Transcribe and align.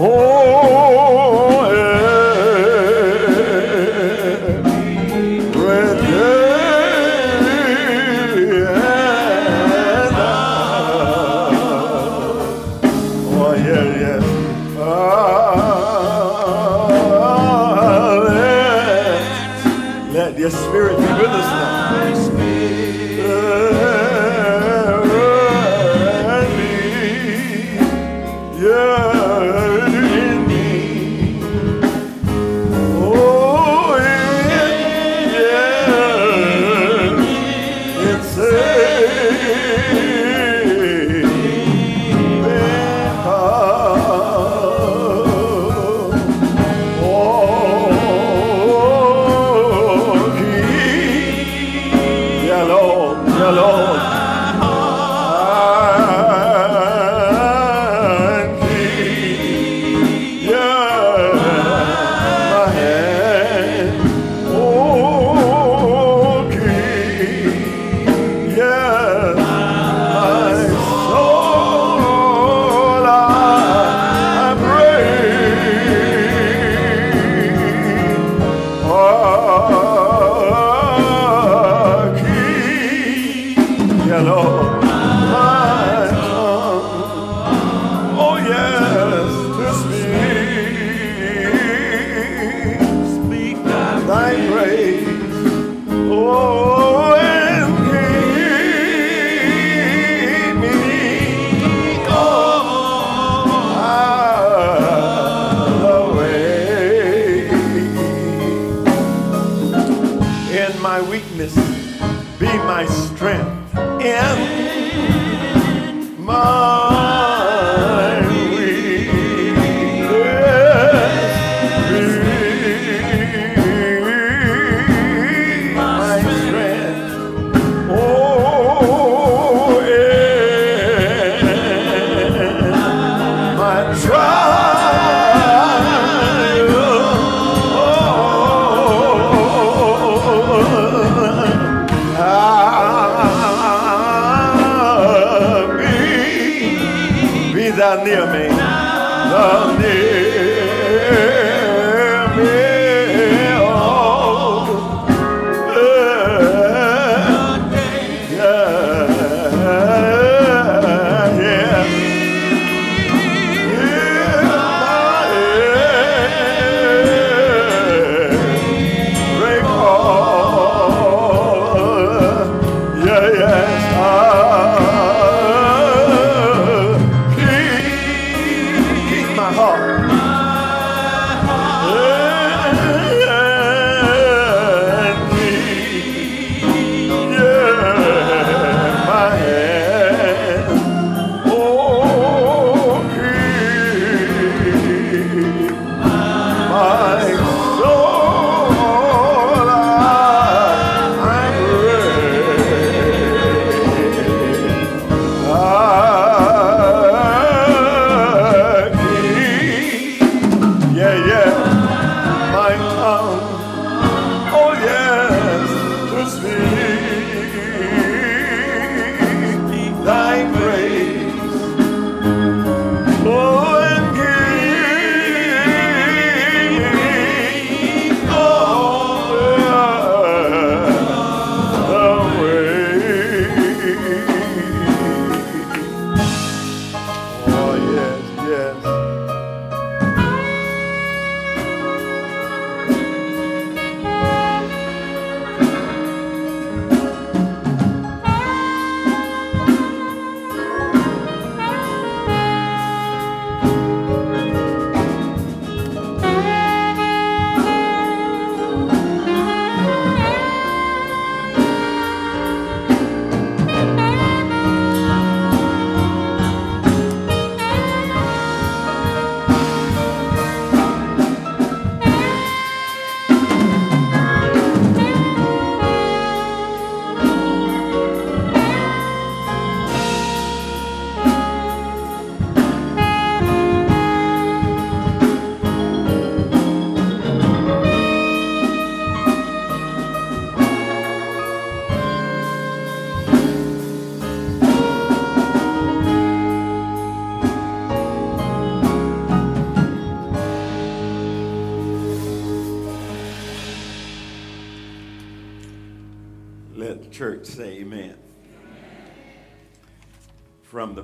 Oh, 0.00 0.27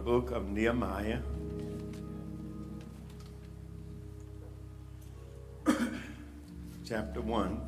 book 0.04 0.32
of 0.32 0.50
Nehemiah. 0.50 1.20
chapter 6.84 7.22
1. 7.22 7.58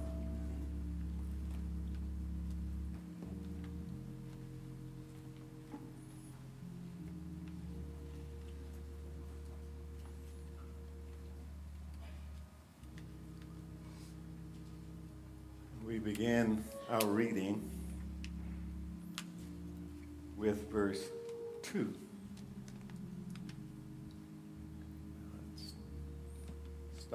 We 15.87 15.99
begin 15.99 16.63
our 16.91 17.07
reading 17.07 17.63
with 20.37 20.71
verse 20.71 21.03
2. 21.63 21.95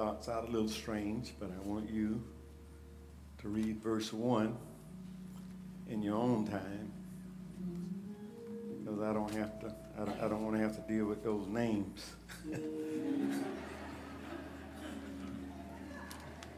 Starts 0.02 0.30
out 0.30 0.50
a 0.50 0.52
little 0.52 0.68
strange, 0.68 1.36
but 1.40 1.52
I 1.52 1.60
want 1.64 1.88
you 1.88 2.24
to 3.38 3.48
read 3.48 3.84
verse 3.84 4.12
1 4.12 4.58
in 5.90 6.02
your 6.02 6.16
own 6.16 6.48
time 6.48 6.92
because 8.84 9.00
I 9.00 9.14
don't 9.14 9.32
have 9.36 9.60
to, 9.60 9.72
I 10.00 10.06
don't, 10.06 10.20
don't 10.28 10.44
want 10.44 10.56
to 10.56 10.64
have 10.64 10.76
to 10.76 10.82
deal 10.92 11.06
with 11.06 11.24
those 11.24 11.46
names. 11.46 12.04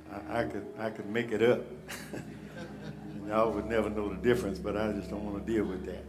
I, 0.09 0.39
I, 0.39 0.45
could, 0.45 0.65
I 0.79 0.89
could 0.89 1.09
make 1.09 1.33
it 1.33 1.43
up. 1.43 1.59
and 2.13 3.27
y'all 3.27 3.51
would 3.51 3.65
never 3.65 3.89
know 3.89 4.07
the 4.07 4.21
difference, 4.21 4.57
but 4.57 4.77
I 4.77 4.93
just 4.93 5.09
don't 5.09 5.25
want 5.25 5.45
to 5.45 5.53
deal 5.53 5.65
with 5.65 5.85
that. 5.85 6.05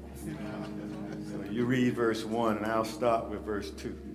So 1.33 1.50
you 1.50 1.64
read 1.64 1.97
verse 1.97 2.23
1, 2.23 2.59
and 2.59 2.67
I'll 2.67 2.85
start 2.85 3.29
with 3.29 3.41
verse 3.41 3.73
2. 3.73 4.13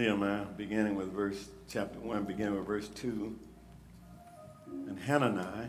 Nehemiah, 0.00 0.42
uh, 0.42 0.44
beginning 0.56 0.94
with 0.94 1.12
verse 1.12 1.48
chapter 1.68 1.98
1, 1.98 2.24
beginning 2.24 2.56
with 2.56 2.66
verse 2.66 2.88
2. 2.88 3.38
And 4.88 4.98
Hanani, 4.98 5.68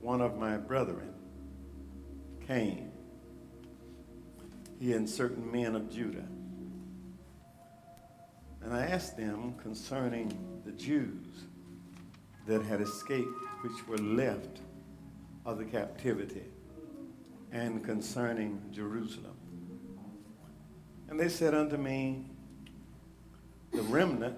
one 0.00 0.20
of 0.20 0.38
my 0.38 0.56
brethren, 0.56 1.12
came, 2.46 2.92
he 4.78 4.92
and 4.92 5.08
certain 5.08 5.50
men 5.50 5.74
of 5.74 5.90
Judah 5.90 6.26
and 8.64 8.72
I 8.72 8.86
asked 8.86 9.16
them 9.16 9.54
concerning 9.62 10.32
the 10.64 10.72
Jews 10.72 11.26
that 12.46 12.62
had 12.62 12.80
escaped, 12.80 13.28
which 13.60 13.86
were 13.86 13.98
left 13.98 14.60
of 15.44 15.58
the 15.58 15.64
captivity, 15.64 16.44
and 17.52 17.84
concerning 17.84 18.60
Jerusalem. 18.72 19.33
And 21.14 21.20
they 21.20 21.28
said 21.28 21.54
unto 21.54 21.76
me, 21.76 22.24
The 23.70 23.82
remnant 23.82 24.36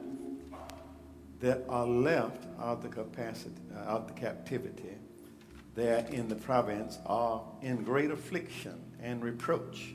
that 1.40 1.64
are 1.71 1.87
left 1.87 2.45
of 2.59 2.83
the 2.83 2.90
capacity 2.90 3.54
uh, 3.75 3.78
of 3.78 4.09
the 4.09 4.12
captivity 4.12 4.90
there 5.75 6.04
in 6.11 6.28
the 6.28 6.35
province 6.35 6.99
are 7.06 7.42
in 7.62 7.83
great 7.83 8.11
affliction 8.11 8.78
and 9.00 9.25
reproach. 9.25 9.95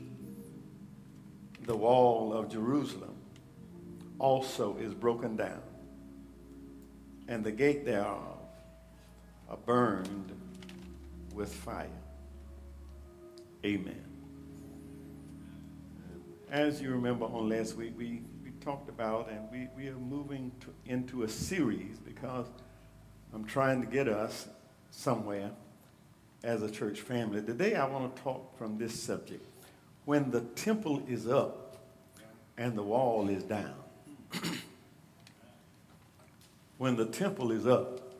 The 1.66 1.76
wall 1.76 2.32
of 2.32 2.50
Jerusalem 2.50 3.14
also 4.18 4.76
is 4.78 4.92
broken 4.92 5.36
down, 5.36 5.62
and 7.28 7.44
the 7.44 7.52
gate 7.52 7.84
thereof 7.84 8.40
are 9.48 9.56
burned 9.56 10.32
with 11.32 11.54
fire. 11.54 11.86
Amen. 13.64 14.11
As 16.52 16.82
you 16.82 16.90
remember 16.90 17.24
on 17.24 17.48
last 17.48 17.76
week, 17.76 17.94
we, 17.96 18.20
we 18.44 18.50
talked 18.60 18.90
about, 18.90 19.30
and 19.30 19.50
we, 19.50 19.68
we 19.74 19.88
are 19.88 19.96
moving 19.96 20.52
to, 20.60 20.66
into 20.84 21.22
a 21.22 21.28
series 21.28 21.98
because 21.98 22.46
I'm 23.32 23.46
trying 23.46 23.80
to 23.80 23.86
get 23.86 24.06
us 24.06 24.48
somewhere 24.90 25.52
as 26.44 26.60
a 26.60 26.70
church 26.70 27.00
family. 27.00 27.40
Today, 27.40 27.74
I 27.74 27.86
want 27.86 28.14
to 28.14 28.22
talk 28.22 28.58
from 28.58 28.76
this 28.76 28.92
subject. 29.02 29.42
When 30.04 30.30
the 30.30 30.42
temple 30.42 31.02
is 31.08 31.26
up 31.26 31.78
and 32.58 32.76
the 32.76 32.82
wall 32.82 33.30
is 33.30 33.44
down 33.44 33.74
when 36.76 36.96
the 36.96 37.06
temple 37.06 37.50
is 37.50 37.66
up 37.66 38.12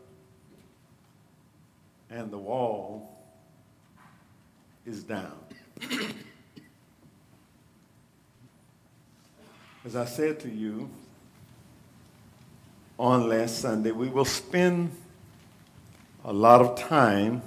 and 2.08 2.30
the 2.30 2.38
wall 2.38 3.14
is 4.86 5.04
down. 5.04 5.38
As 9.84 9.96
I 9.96 10.04
said 10.04 10.38
to 10.40 10.48
you 10.48 10.88
on 12.96 13.28
last 13.28 13.58
Sunday, 13.58 13.90
we 13.90 14.06
will 14.06 14.24
spend 14.24 14.92
a 16.24 16.32
lot 16.32 16.60
of 16.60 16.78
time 16.78 17.42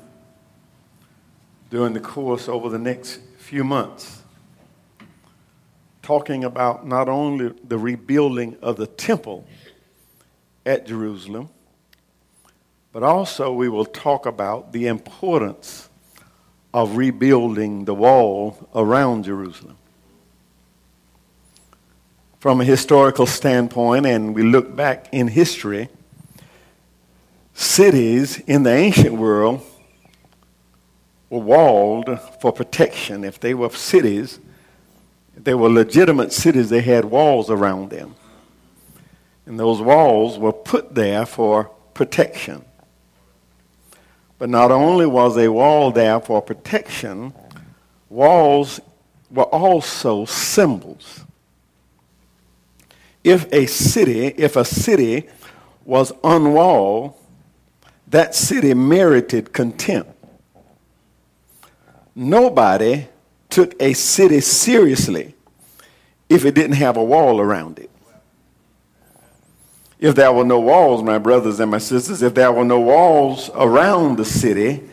during 1.70 1.94
the 1.94 2.02
course 2.02 2.50
over 2.50 2.68
the 2.68 2.78
next 2.78 3.22
few 3.38 3.64
months 3.64 4.22
talking 6.02 6.44
about 6.44 6.86
not 6.86 7.08
only 7.08 7.54
the 7.64 7.78
rebuilding 7.78 8.58
of 8.62 8.76
the 8.76 8.88
temple 8.88 9.48
at 10.66 10.86
Jerusalem, 10.86 11.48
but 12.92 13.02
also 13.02 13.54
we 13.54 13.70
will 13.70 13.86
talk 13.86 14.26
about 14.26 14.74
the 14.74 14.88
importance 14.88 15.88
of 16.74 16.98
rebuilding 16.98 17.86
the 17.86 17.96
wall 17.96 18.68
around 18.76 19.24
Jerusalem. 19.24 19.78
From 22.46 22.62
a 22.62 22.64
historical 22.64 23.26
standpoint, 23.26 24.06
and 24.06 24.36
we 24.36 24.44
look 24.44 24.76
back 24.76 25.08
in 25.12 25.30
history, 25.30 25.90
cities 27.56 28.38
in 28.38 28.62
the 28.62 28.72
ancient 28.72 29.16
world 29.16 29.66
were 31.32 31.40
walled 31.40 32.20
for 32.40 32.54
protection. 32.54 33.24
If 33.24 33.40
they 33.40 33.56
were 33.56 33.72
cities, 33.72 34.40
they 35.36 35.56
were 35.56 35.72
legitimate 35.72 36.32
cities, 36.32 36.70
they 36.70 36.82
had 36.82 37.06
walls 37.06 37.50
around 37.50 37.90
them. 37.90 38.14
And 39.48 39.60
those 39.60 39.82
walls 39.82 40.38
were 40.38 40.54
put 40.54 40.94
there 40.94 41.26
for 41.26 41.72
protection. 41.96 42.64
But 44.38 44.52
not 44.52 44.70
only 44.70 45.08
was 45.08 45.36
a 45.36 45.48
wall 45.48 45.90
there 45.90 46.20
for 46.20 46.44
protection, 46.44 47.34
walls 48.08 48.80
were 49.32 49.46
also 49.46 50.26
symbols. 50.26 51.26
If 53.26 53.52
a 53.52 53.66
city, 53.66 54.28
if 54.28 54.56
a 54.56 54.64
city 54.64 55.28
was 55.84 56.14
unwalled, 56.24 57.16
that 58.08 58.36
city 58.36 58.76
merited 58.76 59.52
contempt. 59.52 60.12
Nobody 62.14 63.08
took 63.50 63.74
a 63.82 63.94
city 63.94 64.42
seriously 64.42 65.34
if 66.30 66.46
it 66.46 66.54
didn't 66.54 66.76
have 66.76 66.98
a 66.98 67.04
wall 67.04 67.42
around 67.42 67.80
it. 67.80 67.90
If 70.00 70.14
there 70.14 70.32
were 70.32 70.46
no 70.46 70.60
walls, 70.60 71.02
my 71.02 71.18
brothers 71.18 71.60
and 71.60 71.72
my 71.72 71.80
sisters, 71.80 72.22
if 72.22 72.36
there 72.36 72.52
were 72.52 72.64
no 72.64 72.80
walls 72.80 73.50
around 73.56 74.18
the 74.18 74.26
city, 74.26 74.88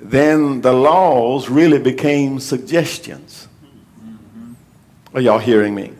then 0.00 0.60
the 0.60 0.72
laws 0.72 1.48
really 1.48 1.80
became 1.80 2.38
suggestions. 2.38 3.48
Are 5.12 5.20
y'all 5.20 5.40
hearing 5.40 5.74
me? 5.74 5.90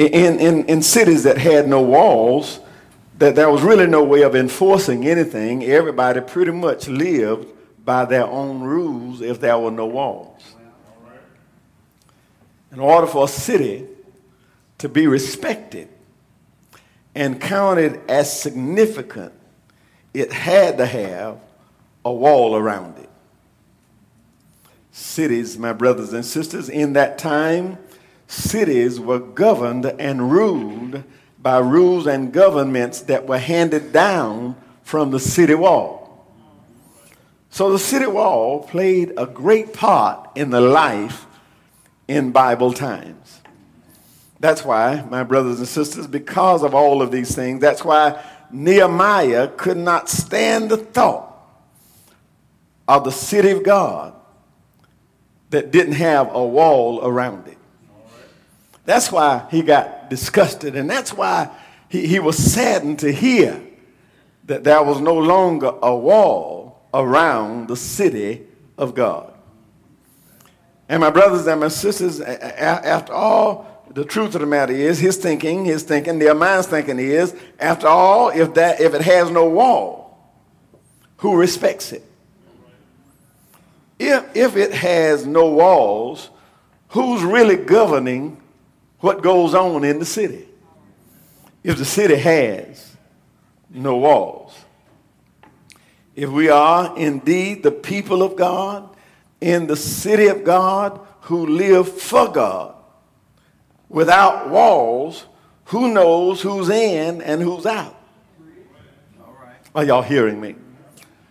In, 0.00 0.38
in, 0.38 0.64
in 0.64 0.80
cities 0.80 1.24
that 1.24 1.36
had 1.36 1.68
no 1.68 1.82
walls, 1.82 2.60
that 3.18 3.34
there 3.34 3.50
was 3.50 3.60
really 3.60 3.86
no 3.86 4.02
way 4.02 4.22
of 4.22 4.34
enforcing 4.34 5.06
anything, 5.06 5.62
everybody 5.62 6.22
pretty 6.22 6.52
much 6.52 6.88
lived 6.88 7.46
by 7.84 8.06
their 8.06 8.24
own 8.24 8.62
rules 8.62 9.20
if 9.20 9.40
there 9.40 9.58
were 9.58 9.70
no 9.70 9.84
walls. 9.84 10.42
In 12.72 12.80
order 12.80 13.06
for 13.06 13.26
a 13.26 13.28
city 13.28 13.88
to 14.78 14.88
be 14.88 15.06
respected 15.06 15.90
and 17.14 17.38
counted 17.38 18.00
as 18.08 18.40
significant, 18.40 19.34
it 20.14 20.32
had 20.32 20.78
to 20.78 20.86
have 20.86 21.38
a 22.06 22.12
wall 22.12 22.56
around 22.56 22.96
it. 22.96 23.10
Cities, 24.92 25.58
my 25.58 25.74
brothers 25.74 26.14
and 26.14 26.24
sisters, 26.24 26.70
in 26.70 26.94
that 26.94 27.18
time, 27.18 27.76
cities 28.30 29.00
were 29.00 29.18
governed 29.18 29.86
and 29.86 30.30
ruled 30.30 31.02
by 31.38 31.58
rules 31.58 32.06
and 32.06 32.32
governments 32.32 33.00
that 33.02 33.26
were 33.26 33.38
handed 33.38 33.92
down 33.92 34.56
from 34.82 35.10
the 35.10 35.18
city 35.18 35.54
wall. 35.54 36.26
So 37.50 37.72
the 37.72 37.78
city 37.78 38.06
wall 38.06 38.62
played 38.62 39.12
a 39.16 39.26
great 39.26 39.72
part 39.74 40.30
in 40.36 40.50
the 40.50 40.60
life 40.60 41.26
in 42.06 42.30
Bible 42.30 42.72
times. 42.72 43.40
That's 44.38 44.64
why, 44.64 45.04
my 45.10 45.24
brothers 45.24 45.58
and 45.58 45.68
sisters, 45.68 46.06
because 46.06 46.62
of 46.62 46.74
all 46.74 47.02
of 47.02 47.10
these 47.10 47.34
things, 47.34 47.60
that's 47.60 47.84
why 47.84 48.22
Nehemiah 48.52 49.48
could 49.48 49.76
not 49.76 50.08
stand 50.08 50.70
the 50.70 50.76
thought 50.76 51.26
of 52.86 53.04
the 53.04 53.12
city 53.12 53.50
of 53.50 53.62
God 53.62 54.14
that 55.50 55.70
didn't 55.70 55.94
have 55.94 56.32
a 56.32 56.44
wall 56.44 57.04
around 57.04 57.48
it. 57.48 57.58
That's 58.90 59.12
why 59.12 59.46
he 59.52 59.62
got 59.62 60.10
disgusted, 60.10 60.74
and 60.74 60.90
that's 60.90 61.12
why 61.12 61.48
he, 61.88 62.08
he 62.08 62.18
was 62.18 62.36
saddened 62.36 62.98
to 62.98 63.12
hear 63.12 63.62
that 64.46 64.64
there 64.64 64.82
was 64.82 65.00
no 65.00 65.16
longer 65.16 65.72
a 65.80 65.94
wall 65.94 66.82
around 66.92 67.68
the 67.68 67.76
city 67.76 68.48
of 68.76 68.96
God. 68.96 69.32
And 70.88 71.02
my 71.02 71.10
brothers 71.10 71.46
and 71.46 71.60
my 71.60 71.68
sisters, 71.68 72.20
after 72.20 73.12
all, 73.12 73.84
the 73.94 74.04
truth 74.04 74.34
of 74.34 74.40
the 74.40 74.48
matter 74.48 74.72
is, 74.72 74.98
his 74.98 75.16
thinking, 75.18 75.64
his 75.64 75.84
thinking, 75.84 76.18
their 76.18 76.34
mind's 76.34 76.66
thinking 76.66 76.98
is, 76.98 77.32
after 77.60 77.86
all, 77.86 78.30
if 78.30 78.54
that 78.54 78.80
if 78.80 78.92
it 78.92 79.02
has 79.02 79.30
no 79.30 79.48
wall, 79.48 80.18
who 81.18 81.36
respects 81.36 81.92
it? 81.92 82.04
If 84.00 84.34
if 84.34 84.56
it 84.56 84.74
has 84.74 85.28
no 85.28 85.48
walls, 85.48 86.30
who's 86.88 87.22
really 87.22 87.54
governing 87.54 88.38
what 89.00 89.22
goes 89.22 89.54
on 89.54 89.84
in 89.84 89.98
the 89.98 90.04
city? 90.04 90.46
If 91.62 91.78
the 91.78 91.84
city 91.84 92.16
has 92.16 92.96
no 93.70 93.96
walls. 93.96 94.54
If 96.14 96.30
we 96.30 96.48
are 96.50 96.96
indeed 96.98 97.62
the 97.62 97.70
people 97.70 98.22
of 98.22 98.36
God 98.36 98.88
in 99.40 99.66
the 99.66 99.76
city 99.76 100.26
of 100.26 100.44
God 100.44 101.00
who 101.22 101.46
live 101.46 101.90
for 101.90 102.28
God, 102.30 102.74
without 103.88 104.50
walls, 104.50 105.24
who 105.66 105.92
knows 105.92 106.42
who's 106.42 106.68
in 106.68 107.22
and 107.22 107.40
who's 107.40 107.64
out? 107.64 107.96
Are 109.74 109.84
y'all 109.84 110.02
hearing 110.02 110.40
me? 110.40 110.56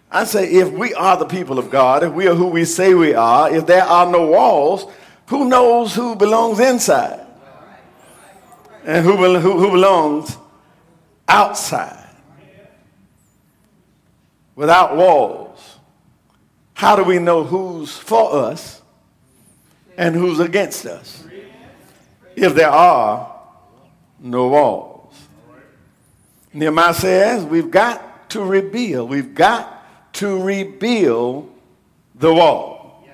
I 0.09 0.23
say, 0.23 0.51
if 0.51 0.71
we 0.71 0.93
are 0.93 1.17
the 1.17 1.25
people 1.25 1.59
of 1.59 1.69
God, 1.69 2.03
if 2.03 2.13
we 2.13 2.27
are 2.27 2.33
who 2.33 2.47
we 2.47 2.65
say 2.65 2.93
we 2.93 3.13
are, 3.13 3.53
if 3.53 3.67
there 3.67 3.83
are 3.83 4.09
no 4.09 4.27
walls, 4.27 4.85
who 5.27 5.47
knows 5.47 5.93
who 5.93 6.15
belongs 6.15 6.59
inside 6.59 7.28
and 8.85 9.05
who, 9.05 9.17
who, 9.39 9.59
who 9.59 9.71
belongs 9.71 10.37
outside? 11.27 12.07
Without 14.55 14.97
walls, 14.97 15.77
how 16.73 16.95
do 16.95 17.03
we 17.03 17.19
know 17.19 17.43
who's 17.43 17.97
for 17.97 18.33
us 18.33 18.81
and 19.97 20.15
who's 20.15 20.39
against 20.39 20.85
us? 20.85 21.23
if 22.43 22.55
there 22.55 22.69
are 22.69 23.35
no 24.19 24.47
walls. 24.47 25.15
Nehemiah 26.53 26.93
says 26.93 27.43
we've 27.43 27.69
got 27.69 28.29
to 28.31 28.43
rebuild. 28.43 29.09
We've 29.09 29.35
got 29.35 30.13
to 30.13 30.41
rebuild 30.41 31.53
the 32.15 32.33
wall. 32.33 33.05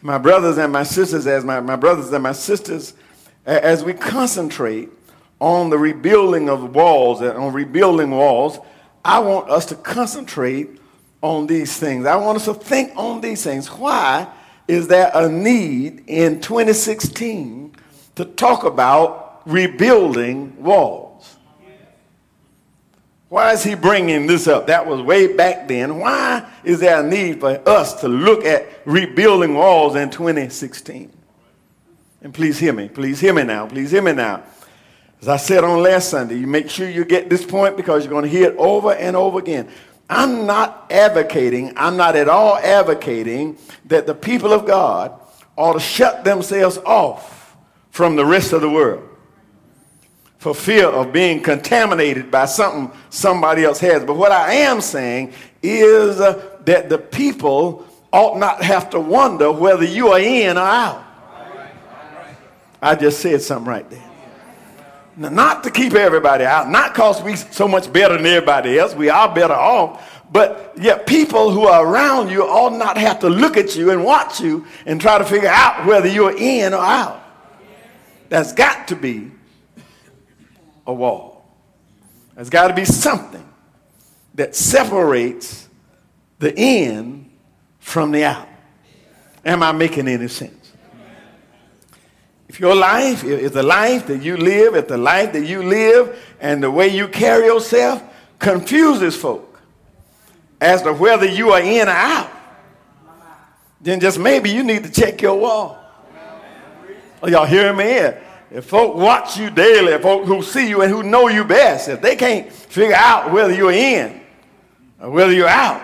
My 0.00 0.18
brothers 0.18 0.58
and 0.58 0.72
my 0.72 0.82
sisters, 0.82 1.26
as 1.26 1.44
my, 1.44 1.60
my 1.60 1.76
brothers 1.76 2.12
and 2.12 2.22
my 2.22 2.32
sisters, 2.32 2.94
as 3.46 3.84
we 3.84 3.92
concentrate 3.92 4.88
on 5.40 5.70
the 5.70 5.78
rebuilding 5.78 6.48
of 6.48 6.74
walls 6.74 7.20
and 7.20 7.32
on 7.32 7.52
rebuilding 7.52 8.10
walls, 8.10 8.58
I 9.04 9.18
want 9.18 9.50
us 9.50 9.66
to 9.66 9.74
concentrate 9.74 10.78
on 11.20 11.46
these 11.46 11.76
things. 11.76 12.06
I 12.06 12.16
want 12.16 12.36
us 12.36 12.44
to 12.44 12.54
think 12.54 12.92
on 12.96 13.20
these 13.20 13.42
things. 13.42 13.68
Why 13.68 14.28
is 14.68 14.88
there 14.88 15.10
a 15.14 15.28
need 15.28 16.04
in 16.06 16.40
2016 16.40 17.74
to 18.16 18.24
talk 18.24 18.64
about 18.64 19.42
rebuilding 19.46 20.62
walls? 20.62 21.36
Why 23.28 23.52
is 23.52 23.64
he 23.64 23.74
bringing 23.74 24.26
this 24.26 24.46
up? 24.46 24.66
That 24.66 24.86
was 24.86 25.00
way 25.00 25.34
back 25.34 25.66
then. 25.66 25.98
Why 25.98 26.46
is 26.64 26.80
there 26.80 27.02
a 27.02 27.08
need 27.08 27.40
for 27.40 27.66
us 27.66 27.98
to 28.02 28.08
look 28.08 28.44
at 28.44 28.66
rebuilding 28.84 29.54
walls 29.54 29.96
in 29.96 30.10
2016? 30.10 31.10
And 32.22 32.32
please 32.32 32.58
hear 32.58 32.72
me. 32.72 32.88
Please 32.88 33.20
hear 33.20 33.34
me 33.34 33.42
now. 33.42 33.66
Please 33.66 33.90
hear 33.90 34.00
me 34.00 34.12
now. 34.12 34.44
As 35.20 35.28
I 35.28 35.36
said 35.36 35.64
on 35.64 35.82
last 35.82 36.08
Sunday, 36.08 36.36
you 36.36 36.46
make 36.46 36.70
sure 36.70 36.88
you 36.88 37.04
get 37.04 37.28
this 37.28 37.44
point 37.44 37.76
because 37.76 38.04
you're 38.04 38.10
going 38.10 38.24
to 38.24 38.30
hear 38.30 38.50
it 38.50 38.56
over 38.56 38.92
and 38.92 39.16
over 39.16 39.40
again. 39.40 39.68
I'm 40.08 40.46
not 40.46 40.90
advocating, 40.90 41.72
I'm 41.76 41.96
not 41.96 42.16
at 42.16 42.28
all 42.28 42.56
advocating 42.58 43.56
that 43.86 44.06
the 44.06 44.14
people 44.14 44.52
of 44.52 44.66
God 44.66 45.18
ought 45.56 45.72
to 45.74 45.80
shut 45.80 46.24
themselves 46.24 46.78
off 46.78 47.56
from 47.90 48.16
the 48.16 48.24
rest 48.24 48.52
of 48.52 48.60
the 48.60 48.70
world 48.70 49.08
for 50.38 50.54
fear 50.54 50.86
of 50.88 51.12
being 51.12 51.40
contaminated 51.40 52.30
by 52.30 52.44
something 52.46 52.90
somebody 53.10 53.64
else 53.64 53.78
has. 53.78 54.04
But 54.04 54.16
what 54.16 54.32
I 54.32 54.54
am 54.54 54.80
saying 54.80 55.32
is 55.62 56.18
that 56.18 56.88
the 56.88 56.98
people 56.98 57.86
ought 58.12 58.38
not 58.38 58.62
have 58.62 58.90
to 58.90 59.00
wonder 59.00 59.52
whether 59.52 59.84
you 59.84 60.08
are 60.08 60.18
in 60.18 60.58
or 60.58 60.62
out. 60.62 61.04
I 62.82 62.96
just 62.96 63.20
said 63.20 63.40
something 63.40 63.68
right 63.68 63.88
there. 63.88 64.10
Not 65.16 65.62
to 65.64 65.70
keep 65.70 65.92
everybody 65.92 66.44
out, 66.44 66.68
not 66.68 66.94
because 66.94 67.22
we 67.22 67.36
so 67.36 67.68
much 67.68 67.92
better 67.92 68.16
than 68.16 68.26
everybody 68.26 68.78
else. 68.78 68.94
We 68.94 69.08
are 69.08 69.32
better 69.32 69.54
off. 69.54 70.20
But 70.32 70.72
yet 70.76 71.06
people 71.06 71.50
who 71.50 71.66
are 71.66 71.86
around 71.86 72.30
you 72.30 72.44
all 72.44 72.70
not 72.70 72.96
have 72.96 73.20
to 73.20 73.28
look 73.28 73.58
at 73.58 73.76
you 73.76 73.90
and 73.90 74.02
watch 74.02 74.40
you 74.40 74.66
and 74.86 75.00
try 75.00 75.18
to 75.18 75.24
figure 75.24 75.50
out 75.50 75.86
whether 75.86 76.08
you're 76.08 76.36
in 76.36 76.72
or 76.72 76.82
out. 76.82 77.22
That's 78.30 78.54
got 78.54 78.88
to 78.88 78.96
be 78.96 79.30
a 80.86 80.92
wall. 80.92 81.44
There's 82.34 82.48
got 82.48 82.68
to 82.68 82.74
be 82.74 82.86
something 82.86 83.46
that 84.34 84.56
separates 84.56 85.68
the 86.38 86.58
in 86.58 87.30
from 87.78 88.10
the 88.10 88.24
out. 88.24 88.48
Am 89.44 89.62
I 89.62 89.72
making 89.72 90.08
any 90.08 90.28
sense? 90.28 90.61
If 92.52 92.60
your 92.60 92.74
life 92.74 93.24
is 93.24 93.52
the 93.52 93.62
life 93.62 94.08
that 94.08 94.20
you 94.20 94.36
live, 94.36 94.74
if 94.74 94.86
the 94.86 94.98
life 94.98 95.32
that 95.32 95.46
you 95.46 95.62
live 95.62 96.22
and 96.38 96.62
the 96.62 96.70
way 96.70 96.88
you 96.88 97.08
carry 97.08 97.46
yourself 97.46 98.02
confuses 98.38 99.16
folk 99.16 99.58
as 100.60 100.82
to 100.82 100.92
whether 100.92 101.24
you 101.24 101.52
are 101.52 101.62
in 101.62 101.88
or 101.88 101.92
out, 101.92 102.30
then 103.80 104.00
just 104.00 104.18
maybe 104.18 104.50
you 104.50 104.62
need 104.64 104.84
to 104.84 104.90
check 104.90 105.22
your 105.22 105.40
wall. 105.40 105.82
Are 107.22 107.30
y'all 107.30 107.46
hearing 107.46 107.78
me? 107.78 108.18
If 108.50 108.66
folk 108.66 108.96
watch 108.96 109.38
you 109.38 109.48
daily, 109.48 109.94
if 109.94 110.02
folk 110.02 110.26
who 110.26 110.42
see 110.42 110.68
you 110.68 110.82
and 110.82 110.92
who 110.92 111.02
know 111.02 111.28
you 111.28 111.44
best, 111.44 111.88
if 111.88 112.02
they 112.02 112.16
can't 112.16 112.52
figure 112.52 112.94
out 112.94 113.32
whether 113.32 113.54
you're 113.54 113.72
in 113.72 114.20
or 115.00 115.08
whether 115.08 115.32
you're 115.32 115.48
out, 115.48 115.82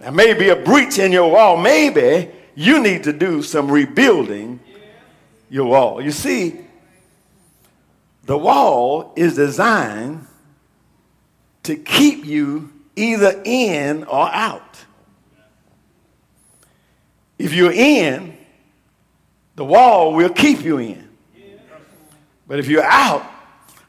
there 0.00 0.12
may 0.12 0.32
be 0.32 0.48
a 0.48 0.56
breach 0.56 0.98
in 0.98 1.12
your 1.12 1.30
wall. 1.30 1.58
Maybe 1.58 2.30
you 2.54 2.82
need 2.82 3.04
to 3.04 3.12
do 3.12 3.42
some 3.42 3.70
rebuilding 3.70 4.60
your 5.50 5.66
wall. 5.66 6.02
You 6.02 6.10
see, 6.10 6.58
the 8.24 8.36
wall 8.36 9.12
is 9.16 9.36
designed 9.36 10.26
to 11.62 11.76
keep 11.76 12.24
you 12.24 12.72
either 12.96 13.40
in 13.44 14.04
or 14.04 14.28
out. 14.32 14.84
If 17.38 17.54
you're 17.54 17.72
in, 17.72 18.36
the 19.54 19.64
wall 19.64 20.14
will 20.14 20.30
keep 20.30 20.62
you 20.62 20.78
in. 20.78 21.08
But 22.46 22.58
if 22.58 22.68
you're 22.68 22.84
out, 22.84 23.24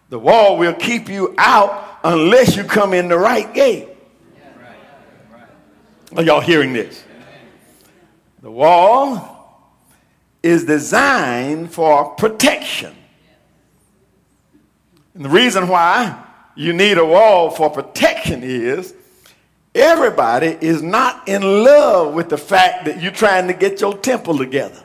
the 0.10 0.20
wall 0.20 0.58
will 0.58 0.74
keep 0.74 1.10
you 1.10 1.34
out 1.38 2.00
unless 2.04 2.56
you 2.56 2.64
come 2.64 2.94
in 2.94 3.08
the 3.08 3.18
right 3.18 3.54
gate. 3.54 3.88
Are 6.16 6.24
y'all 6.24 6.42
hearing 6.42 6.74
this? 6.74 7.04
The 8.42 8.52
wall 8.52 9.39
is 10.42 10.66
designed 10.66 11.72
for 11.72 12.12
protection. 12.16 12.96
And 15.14 15.26
the 15.26 15.30
reason 15.30 15.68
why 15.68 16.24
you 16.56 16.74
need 16.74 16.98
a 16.98 17.06
wall 17.06 17.50
for 17.50 17.70
protection 17.70 18.42
is 18.44 18.94
everybody 19.76 20.58
is 20.62 20.82
not 20.82 21.28
in 21.28 21.42
love 21.42 22.14
with 22.14 22.30
the 22.30 22.38
fact 22.38 22.86
that 22.86 23.02
you're 23.02 23.12
trying 23.12 23.48
to 23.48 23.54
get 23.54 23.82
your 23.82 23.98
temple 23.98 24.38
together. 24.38 24.82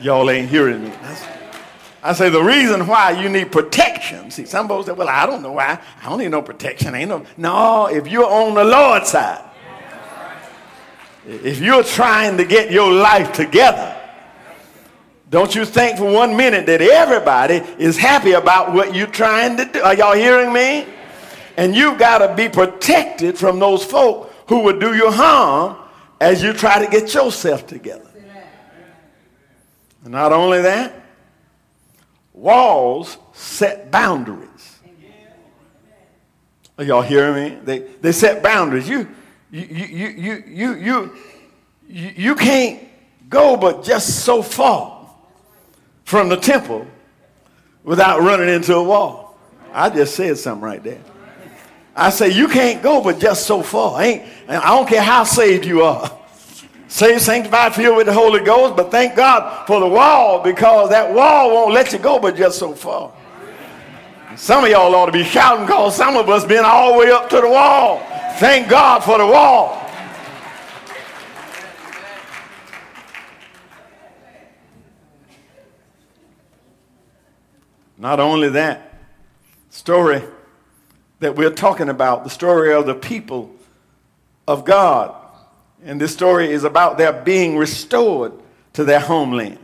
Y'all 0.00 0.30
ain't 0.30 0.48
hearing 0.48 0.84
me. 0.84 0.92
I 2.02 2.14
say 2.14 2.30
the 2.30 2.42
reason 2.42 2.86
why 2.86 3.10
you 3.10 3.28
need 3.28 3.52
protection. 3.52 4.30
See, 4.30 4.46
some 4.46 4.68
folks 4.68 4.86
say, 4.86 4.92
well, 4.92 5.08
I 5.08 5.26
don't 5.26 5.42
know 5.42 5.52
why. 5.52 5.78
I 6.02 6.08
don't 6.08 6.18
need 6.18 6.30
no 6.30 6.40
protection. 6.40 6.94
Ain't 6.94 7.10
no. 7.10 7.26
No, 7.36 7.86
if 7.88 8.08
you're 8.08 8.24
on 8.24 8.54
the 8.54 8.64
Lord's 8.64 9.10
side, 9.10 9.49
if 11.26 11.60
you're 11.60 11.82
trying 11.82 12.36
to 12.38 12.44
get 12.44 12.70
your 12.70 12.92
life 12.92 13.32
together, 13.32 13.96
don't 15.28 15.54
you 15.54 15.64
think 15.64 15.98
for 15.98 16.10
one 16.10 16.36
minute 16.36 16.66
that 16.66 16.80
everybody 16.80 17.56
is 17.78 17.96
happy 17.96 18.32
about 18.32 18.72
what 18.72 18.94
you're 18.94 19.06
trying 19.06 19.56
to 19.58 19.64
do? 19.64 19.80
Are 19.80 19.94
y'all 19.94 20.16
hearing 20.16 20.52
me? 20.52 20.86
And 21.56 21.74
you've 21.74 21.98
got 21.98 22.18
to 22.18 22.34
be 22.34 22.48
protected 22.48 23.38
from 23.38 23.58
those 23.58 23.84
folk 23.84 24.32
who 24.48 24.60
would 24.60 24.80
do 24.80 24.94
you 24.94 25.10
harm 25.10 25.76
as 26.20 26.42
you 26.42 26.52
try 26.52 26.84
to 26.84 26.90
get 26.90 27.14
yourself 27.14 27.66
together. 27.66 28.10
Not 30.04 30.32
only 30.32 30.62
that, 30.62 30.94
walls 32.32 33.18
set 33.32 33.90
boundaries. 33.90 34.78
Are 36.78 36.84
y'all 36.84 37.02
hearing 37.02 37.34
me? 37.34 37.58
They, 37.62 37.78
they 38.00 38.12
set 38.12 38.42
boundaries. 38.42 38.88
You, 38.88 39.06
you, 39.50 39.62
you, 39.62 40.06
you, 40.06 40.44
you, 40.46 40.74
you, 40.74 42.12
you, 42.16 42.34
can't 42.36 42.82
go 43.28 43.56
but 43.56 43.82
just 43.82 44.24
so 44.24 44.42
far 44.42 45.08
from 46.04 46.28
the 46.28 46.36
temple 46.36 46.86
without 47.82 48.20
running 48.20 48.48
into 48.48 48.74
a 48.74 48.82
wall. 48.82 49.36
I 49.72 49.90
just 49.90 50.14
said 50.14 50.38
something 50.38 50.62
right 50.62 50.82
there. 50.82 51.00
I 51.96 52.10
say 52.10 52.30
you 52.30 52.48
can't 52.48 52.82
go 52.82 53.02
but 53.02 53.18
just 53.18 53.46
so 53.46 53.62
far. 53.62 54.00
Ain't 54.02 54.22
I 54.48 54.68
don't 54.68 54.88
care 54.88 55.02
how 55.02 55.24
saved 55.24 55.64
you 55.66 55.82
are. 55.82 56.18
Saved, 56.86 57.22
sanctified, 57.22 57.74
filled 57.74 57.96
with 57.96 58.06
the 58.06 58.12
Holy 58.12 58.40
Ghost, 58.40 58.74
but 58.76 58.90
thank 58.90 59.14
God 59.14 59.66
for 59.66 59.78
the 59.78 59.86
wall 59.86 60.42
because 60.42 60.90
that 60.90 61.12
wall 61.12 61.52
won't 61.52 61.72
let 61.72 61.92
you 61.92 62.00
go 62.00 62.18
but 62.18 62.36
just 62.36 62.58
so 62.58 62.74
far. 62.74 63.12
Some 64.36 64.64
of 64.64 64.70
y'all 64.70 64.94
ought 64.94 65.06
to 65.06 65.12
be 65.12 65.22
shouting 65.22 65.66
because 65.66 65.96
some 65.96 66.16
of 66.16 66.28
us 66.28 66.44
been 66.44 66.64
all 66.64 66.92
the 66.92 66.98
way 66.98 67.10
up 67.10 67.28
to 67.30 67.40
the 67.40 67.48
wall. 67.48 68.02
Thank 68.38 68.68
God 68.68 69.04
for 69.04 69.18
the 69.18 69.26
wall. 69.26 69.80
Not 77.98 78.18
only 78.18 78.48
that, 78.50 78.94
story 79.68 80.22
that 81.18 81.36
we're 81.36 81.50
talking 81.50 81.90
about, 81.90 82.24
the 82.24 82.30
story 82.30 82.72
of 82.72 82.86
the 82.86 82.94
people 82.94 83.54
of 84.48 84.64
God. 84.64 85.14
And 85.84 86.00
this 86.00 86.12
story 86.12 86.50
is 86.50 86.64
about 86.64 86.98
their 86.98 87.12
being 87.12 87.56
restored 87.56 88.32
to 88.72 88.84
their 88.84 89.00
homeland. 89.00 89.58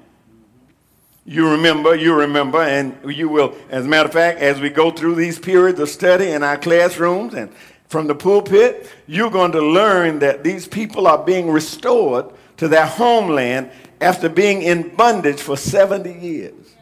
You 1.25 1.51
remember, 1.51 1.95
you 1.95 2.15
remember, 2.15 2.61
and 2.61 2.97
you 3.13 3.29
will, 3.29 3.57
as 3.69 3.85
a 3.85 3.89
matter 3.89 4.07
of 4.07 4.13
fact, 4.13 4.39
as 4.39 4.61
we 4.61 4.71
go 4.71 4.91
through 4.91 5.17
these 5.17 5.39
periods 5.39 5.81
of 5.81 5.89
study 5.89 6.31
in 6.31 6.43
our 6.43 6.57
classrooms 6.57 7.35
and 7.35 7.51
from 7.89 8.07
the 8.07 8.15
pulpit, 8.15 8.91
you're 9.07 9.31
going 9.31 9.53
to 9.53 9.61
learn 9.61 10.19
that 10.21 10.43
these 10.43 10.67
people 10.67 11.07
are 11.07 11.23
being 11.23 11.51
restored 11.51 12.27
to 12.57 12.69
their 12.69 12.87
homeland 12.87 13.71
after 14.01 14.29
being 14.29 14.63
in 14.63 14.95
bondage 14.95 15.41
for 15.41 15.57
70 15.57 16.13
years. 16.13 16.75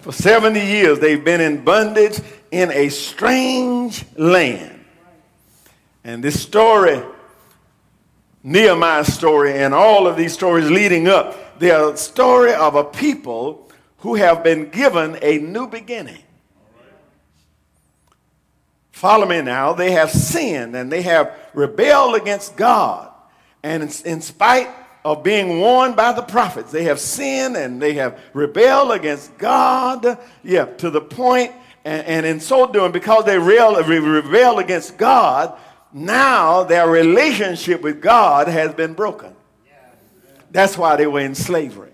For 0.00 0.12
70 0.12 0.60
years, 0.60 0.98
they've 0.98 1.22
been 1.22 1.40
in 1.40 1.62
bondage 1.64 2.20
in 2.50 2.70
a 2.72 2.88
strange 2.88 4.04
land. 4.16 4.84
And 6.04 6.22
this 6.22 6.40
story, 6.40 7.02
Nehemiah's 8.42 9.12
story, 9.12 9.54
and 9.58 9.74
all 9.74 10.06
of 10.06 10.16
these 10.16 10.32
stories 10.32 10.70
leading 10.70 11.08
up, 11.08 11.58
they 11.58 11.70
are 11.70 11.92
a 11.92 11.96
story 11.96 12.54
of 12.54 12.74
a 12.74 12.84
people 12.84 13.70
who 13.98 14.14
have 14.14 14.42
been 14.42 14.70
given 14.70 15.18
a 15.22 15.38
new 15.38 15.66
beginning. 15.66 16.22
Follow 18.96 19.26
me 19.26 19.42
now. 19.42 19.74
They 19.74 19.90
have 19.90 20.10
sinned 20.10 20.74
and 20.74 20.90
they 20.90 21.02
have 21.02 21.38
rebelled 21.52 22.14
against 22.14 22.56
God. 22.56 23.12
And 23.62 23.82
in 24.06 24.22
spite 24.22 24.70
of 25.04 25.22
being 25.22 25.60
warned 25.60 25.96
by 25.96 26.12
the 26.12 26.22
prophets, 26.22 26.72
they 26.72 26.84
have 26.84 26.98
sinned 26.98 27.58
and 27.58 27.80
they 27.80 27.92
have 27.92 28.18
rebelled 28.32 28.92
against 28.92 29.36
God. 29.36 30.18
Yeah, 30.42 30.64
to 30.76 30.88
the 30.88 31.02
point, 31.02 31.52
and, 31.84 32.06
and 32.06 32.24
in 32.24 32.40
so 32.40 32.72
doing, 32.72 32.90
because 32.90 33.26
they 33.26 33.38
rebelled 33.38 34.60
against 34.60 34.96
God, 34.96 35.58
now 35.92 36.64
their 36.64 36.88
relationship 36.88 37.82
with 37.82 38.00
God 38.00 38.48
has 38.48 38.72
been 38.72 38.94
broken. 38.94 39.36
That's 40.50 40.78
why 40.78 40.96
they 40.96 41.06
were 41.06 41.20
in 41.20 41.34
slavery. 41.34 41.85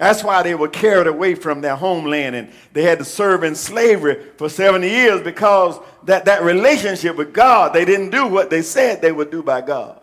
That's 0.00 0.24
why 0.24 0.42
they 0.42 0.54
were 0.54 0.68
carried 0.68 1.06
away 1.06 1.34
from 1.34 1.60
their 1.60 1.76
homeland 1.76 2.34
and 2.34 2.50
they 2.72 2.84
had 2.84 3.00
to 3.00 3.04
serve 3.04 3.44
in 3.44 3.54
slavery 3.54 4.18
for 4.38 4.48
70 4.48 4.88
years 4.88 5.20
because 5.20 5.78
that, 6.04 6.24
that 6.24 6.42
relationship 6.42 7.16
with 7.16 7.34
God, 7.34 7.74
they 7.74 7.84
didn't 7.84 8.08
do 8.08 8.26
what 8.26 8.48
they 8.48 8.62
said 8.62 9.02
they 9.02 9.12
would 9.12 9.30
do 9.30 9.42
by 9.42 9.60
God. 9.60 10.00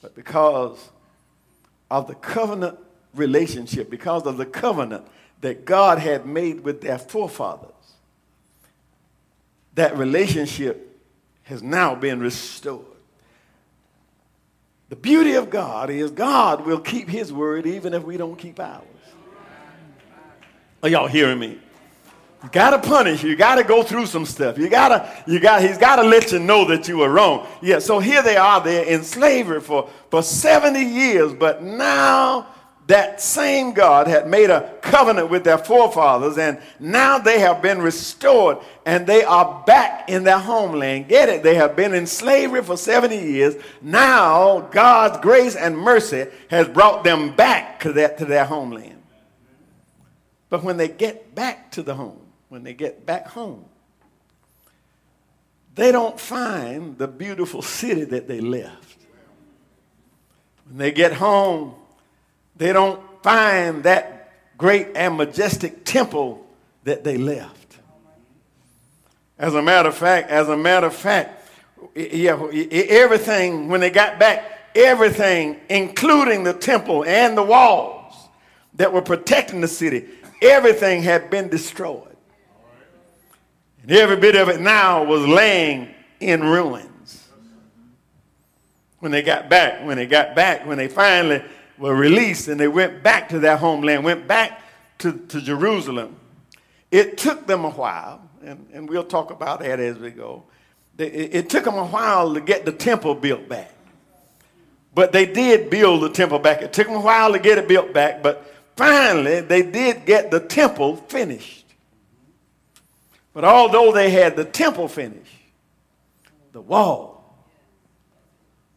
But 0.00 0.16
because 0.16 0.90
of 1.88 2.08
the 2.08 2.16
covenant 2.16 2.80
relationship, 3.14 3.88
because 3.88 4.26
of 4.26 4.38
the 4.38 4.46
covenant 4.46 5.06
that 5.42 5.64
God 5.64 6.00
had 6.00 6.26
made 6.26 6.64
with 6.64 6.80
their 6.80 6.98
forefathers, 6.98 7.70
that 9.76 9.96
relationship 9.96 11.00
has 11.44 11.62
now 11.62 11.94
been 11.94 12.18
restored. 12.18 12.86
The 14.92 14.96
beauty 14.96 15.36
of 15.36 15.48
God 15.48 15.88
is 15.88 16.10
God 16.10 16.66
will 16.66 16.78
keep 16.78 17.08
his 17.08 17.32
word 17.32 17.64
even 17.64 17.94
if 17.94 18.02
we 18.04 18.18
don't 18.18 18.36
keep 18.36 18.60
ours. 18.60 18.84
Are 20.82 20.88
y'all 20.90 21.06
hearing 21.06 21.38
me? 21.38 21.58
You 22.42 22.50
gotta 22.52 22.78
punish. 22.78 23.24
You 23.24 23.34
gotta 23.34 23.64
go 23.64 23.82
through 23.82 24.04
some 24.04 24.26
stuff. 24.26 24.58
You 24.58 24.68
gotta, 24.68 25.10
you 25.26 25.40
got, 25.40 25.62
he's 25.62 25.78
gotta 25.78 26.02
let 26.02 26.30
you 26.30 26.40
know 26.40 26.66
that 26.66 26.88
you 26.88 26.98
were 26.98 27.08
wrong. 27.08 27.46
Yeah, 27.62 27.78
so 27.78 28.00
here 28.00 28.22
they 28.22 28.36
are, 28.36 28.60
they're 28.60 28.84
in 28.84 29.02
slavery 29.02 29.62
for, 29.62 29.88
for 30.10 30.22
70 30.22 30.78
years, 30.78 31.32
but 31.32 31.62
now 31.62 32.48
that 32.88 33.20
same 33.20 33.72
God 33.72 34.08
had 34.08 34.28
made 34.28 34.50
a 34.50 34.74
covenant 34.82 35.30
with 35.30 35.44
their 35.44 35.58
forefathers, 35.58 36.36
and 36.36 36.60
now 36.80 37.18
they 37.18 37.38
have 37.38 37.62
been 37.62 37.80
restored 37.80 38.58
and 38.84 39.06
they 39.06 39.22
are 39.22 39.62
back 39.66 40.08
in 40.08 40.24
their 40.24 40.38
homeland. 40.38 41.08
Get 41.08 41.28
it? 41.28 41.42
They 41.42 41.54
have 41.54 41.76
been 41.76 41.94
in 41.94 42.06
slavery 42.06 42.62
for 42.62 42.76
70 42.76 43.16
years. 43.16 43.54
Now, 43.80 44.60
God's 44.60 45.18
grace 45.18 45.54
and 45.54 45.78
mercy 45.78 46.26
has 46.48 46.66
brought 46.68 47.04
them 47.04 47.36
back 47.36 47.80
to, 47.80 47.92
that, 47.92 48.18
to 48.18 48.24
their 48.24 48.44
homeland. 48.44 49.00
But 50.48 50.64
when 50.64 50.76
they 50.76 50.88
get 50.88 51.34
back 51.34 51.70
to 51.72 51.82
the 51.82 51.94
home, 51.94 52.20
when 52.48 52.64
they 52.64 52.74
get 52.74 53.06
back 53.06 53.28
home, 53.28 53.64
they 55.74 55.92
don't 55.92 56.18
find 56.18 56.98
the 56.98 57.08
beautiful 57.08 57.62
city 57.62 58.04
that 58.04 58.26
they 58.26 58.40
left. 58.40 58.98
When 60.66 60.78
they 60.78 60.90
get 60.90 61.12
home, 61.12 61.76
they 62.62 62.72
don't 62.72 63.02
find 63.22 63.82
that 63.82 64.32
great 64.56 64.88
and 64.94 65.16
majestic 65.16 65.84
temple 65.84 66.46
that 66.84 67.02
they 67.02 67.16
left. 67.16 67.78
As 69.36 69.54
a 69.54 69.62
matter 69.62 69.88
of 69.88 69.96
fact, 69.96 70.30
as 70.30 70.48
a 70.48 70.56
matter 70.56 70.86
of 70.86 70.94
fact, 70.94 71.48
yeah, 71.96 72.40
everything, 72.72 73.68
when 73.68 73.80
they 73.80 73.90
got 73.90 74.20
back, 74.20 74.70
everything, 74.76 75.58
including 75.68 76.44
the 76.44 76.52
temple 76.52 77.04
and 77.04 77.36
the 77.36 77.42
walls 77.42 78.14
that 78.74 78.92
were 78.92 79.02
protecting 79.02 79.60
the 79.60 79.68
city, 79.68 80.08
everything 80.40 81.02
had 81.02 81.30
been 81.30 81.48
destroyed. 81.48 82.16
And 83.82 83.90
every 83.90 84.16
bit 84.16 84.36
of 84.36 84.48
it 84.48 84.60
now 84.60 85.02
was 85.02 85.26
laying 85.26 85.92
in 86.20 86.44
ruins. 86.44 87.28
When 89.00 89.10
they 89.10 89.22
got 89.22 89.50
back, 89.50 89.84
when 89.84 89.96
they 89.96 90.06
got 90.06 90.36
back, 90.36 90.64
when 90.64 90.78
they 90.78 90.86
finally 90.86 91.42
were 91.78 91.94
released 91.94 92.48
and 92.48 92.60
they 92.60 92.68
went 92.68 93.02
back 93.02 93.28
to 93.30 93.38
their 93.38 93.56
homeland, 93.56 94.04
went 94.04 94.26
back 94.26 94.62
to, 94.98 95.12
to 95.28 95.40
Jerusalem. 95.40 96.16
It 96.90 97.16
took 97.16 97.46
them 97.46 97.64
a 97.64 97.70
while, 97.70 98.28
and, 98.44 98.66
and 98.72 98.88
we'll 98.88 99.04
talk 99.04 99.30
about 99.30 99.60
that 99.60 99.80
as 99.80 99.98
we 99.98 100.10
go. 100.10 100.44
It, 100.98 101.34
it 101.34 101.50
took 101.50 101.64
them 101.64 101.74
a 101.74 101.86
while 101.86 102.34
to 102.34 102.40
get 102.40 102.64
the 102.64 102.72
temple 102.72 103.14
built 103.14 103.48
back. 103.48 103.72
But 104.94 105.12
they 105.12 105.24
did 105.24 105.70
build 105.70 106.02
the 106.02 106.10
temple 106.10 106.38
back. 106.38 106.60
It 106.60 106.72
took 106.72 106.86
them 106.86 106.96
a 106.96 107.00
while 107.00 107.32
to 107.32 107.38
get 107.38 107.58
it 107.58 107.66
built 107.66 107.94
back, 107.94 108.22
but 108.22 108.46
finally 108.76 109.40
they 109.40 109.62
did 109.62 110.04
get 110.04 110.30
the 110.30 110.40
temple 110.40 110.96
finished. 110.96 111.64
But 113.32 113.44
although 113.44 113.92
they 113.92 114.10
had 114.10 114.36
the 114.36 114.44
temple 114.44 114.88
finished, 114.88 115.32
the 116.52 116.60
wall 116.60 117.38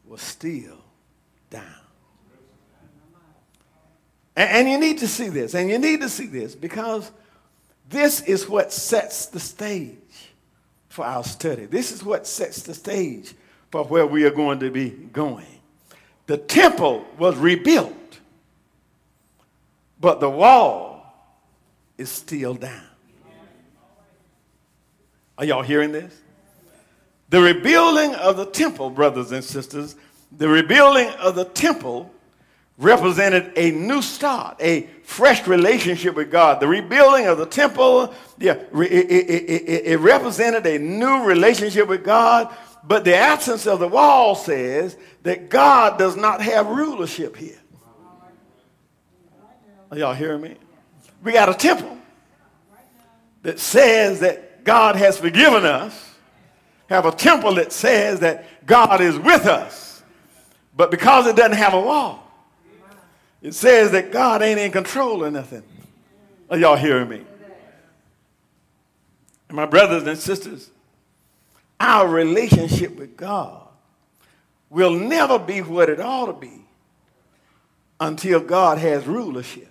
was 0.05 0.21
still 0.21 0.74
And, 4.35 4.49
and 4.49 4.69
you 4.69 4.77
need 4.77 4.99
to 4.99 5.07
see 5.07 5.29
this, 5.29 5.53
and 5.53 5.69
you 5.69 5.77
need 5.77 6.01
to 6.01 6.09
see 6.09 6.27
this 6.27 6.55
because 6.55 7.11
this 7.89 8.21
is 8.21 8.49
what 8.49 8.71
sets 8.73 9.27
the 9.27 9.39
stage 9.39 9.97
for 10.89 11.05
our 11.05 11.23
study. 11.23 11.65
This 11.65 11.91
is 11.91 12.03
what 12.03 12.25
sets 12.25 12.63
the 12.63 12.73
stage 12.73 13.33
for 13.71 13.83
where 13.83 14.07
we 14.07 14.23
are 14.25 14.31
going 14.31 14.59
to 14.59 14.71
be 14.71 14.89
going. 14.89 15.45
The 16.27 16.37
temple 16.37 17.05
was 17.17 17.35
rebuilt, 17.37 18.19
but 19.99 20.19
the 20.19 20.29
wall 20.29 21.13
is 21.97 22.09
still 22.09 22.55
down. 22.55 22.83
Are 25.37 25.45
y'all 25.45 25.61
hearing 25.61 25.91
this? 25.91 26.21
The 27.29 27.41
rebuilding 27.41 28.15
of 28.15 28.37
the 28.37 28.45
temple, 28.45 28.89
brothers 28.89 29.31
and 29.31 29.43
sisters, 29.43 29.95
the 30.31 30.47
rebuilding 30.47 31.09
of 31.19 31.35
the 31.35 31.45
temple 31.45 32.11
represented 32.77 33.53
a 33.55 33.71
new 33.71 34.01
start, 34.01 34.57
a 34.59 34.87
fresh 35.03 35.47
relationship 35.47 36.15
with 36.15 36.29
God. 36.29 36.59
The 36.59 36.67
rebuilding 36.67 37.27
of 37.27 37.37
the 37.37 37.45
temple, 37.45 38.13
yeah, 38.37 38.53
it, 38.53 38.91
it, 38.91 39.29
it, 39.29 39.85
it, 39.85 39.99
represented 39.99 40.65
a 40.65 40.77
new 40.77 41.23
relationship 41.23 41.87
with 41.87 42.03
God, 42.03 42.53
but 42.83 43.05
the 43.05 43.15
absence 43.15 43.65
of 43.65 43.79
the 43.79 43.87
wall 43.87 44.35
says 44.35 44.97
that 45.23 45.49
God 45.49 45.97
does 45.97 46.15
not 46.17 46.41
have 46.41 46.67
rulership 46.67 47.35
here. 47.37 47.59
Are 49.91 49.97
y'all 49.97 50.13
hearing 50.13 50.41
me? 50.41 50.55
We 51.23 51.31
got 51.31 51.47
a 51.47 51.53
temple 51.53 51.97
that 53.43 53.59
says 53.59 54.19
that 54.19 54.65
God 54.65 54.95
has 54.95 55.17
forgiven 55.17 55.65
us. 55.65 56.13
Have 56.89 57.05
a 57.05 57.11
temple 57.11 57.55
that 57.55 57.71
says 57.71 58.19
that 58.19 58.65
God 58.65 59.01
is 59.01 59.17
with 59.17 59.45
us. 59.45 60.03
But 60.75 60.91
because 60.91 61.25
it 61.25 61.35
doesn't 61.35 61.57
have 61.57 61.73
a 61.73 61.81
wall, 61.81 62.24
it 63.45 63.53
says 63.53 63.91
that 63.91 64.11
God 64.11 64.41
ain't 64.41 64.59
in 64.59 64.71
control 64.71 65.23
of 65.23 65.31
nothing. 65.31 65.61
Are 66.49 66.57
y'all 66.57 66.75
hearing 66.75 67.07
me? 67.07 67.21
And 69.49 69.55
my 69.55 69.67
brothers 69.67 70.01
and 70.01 70.17
sisters, 70.17 70.71
our 71.79 72.07
relationship 72.07 72.95
with 72.95 73.15
God 73.15 73.67
will 74.71 74.95
never 74.95 75.37
be 75.37 75.61
what 75.61 75.91
it 75.91 75.99
ought 75.99 76.25
to 76.25 76.33
be 76.33 76.65
until 77.99 78.39
God 78.39 78.79
has 78.79 79.05
rulership. 79.05 79.69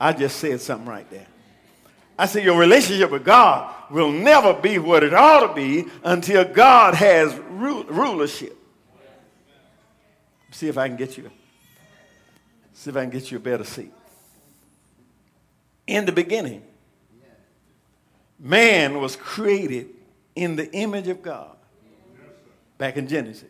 I 0.00 0.14
just 0.14 0.38
said 0.38 0.62
something 0.62 0.88
right 0.88 1.08
there. 1.10 1.26
I 2.18 2.24
said 2.24 2.44
your 2.44 2.58
relationship 2.58 3.10
with 3.10 3.26
God 3.26 3.74
will 3.90 4.10
never 4.10 4.54
be 4.54 4.78
what 4.78 5.04
it 5.04 5.12
ought 5.12 5.46
to 5.46 5.52
be 5.52 5.84
until 6.02 6.46
God 6.46 6.94
has 6.94 7.34
ru- 7.50 7.84
rulership. 7.84 8.56
See 10.50 10.68
if 10.68 10.78
I 10.78 10.88
can 10.88 10.96
get 10.96 11.18
you. 11.18 11.30
See 12.78 12.90
if 12.90 12.96
I 12.96 13.00
can 13.00 13.10
get 13.10 13.32
you 13.32 13.38
a 13.38 13.40
better 13.40 13.64
seat. 13.64 13.92
In 15.88 16.06
the 16.06 16.12
beginning, 16.12 16.62
man 18.38 19.00
was 19.00 19.16
created 19.16 19.88
in 20.36 20.54
the 20.54 20.70
image 20.72 21.08
of 21.08 21.20
God. 21.20 21.56
Back 22.78 22.96
in 22.96 23.08
Genesis. 23.08 23.48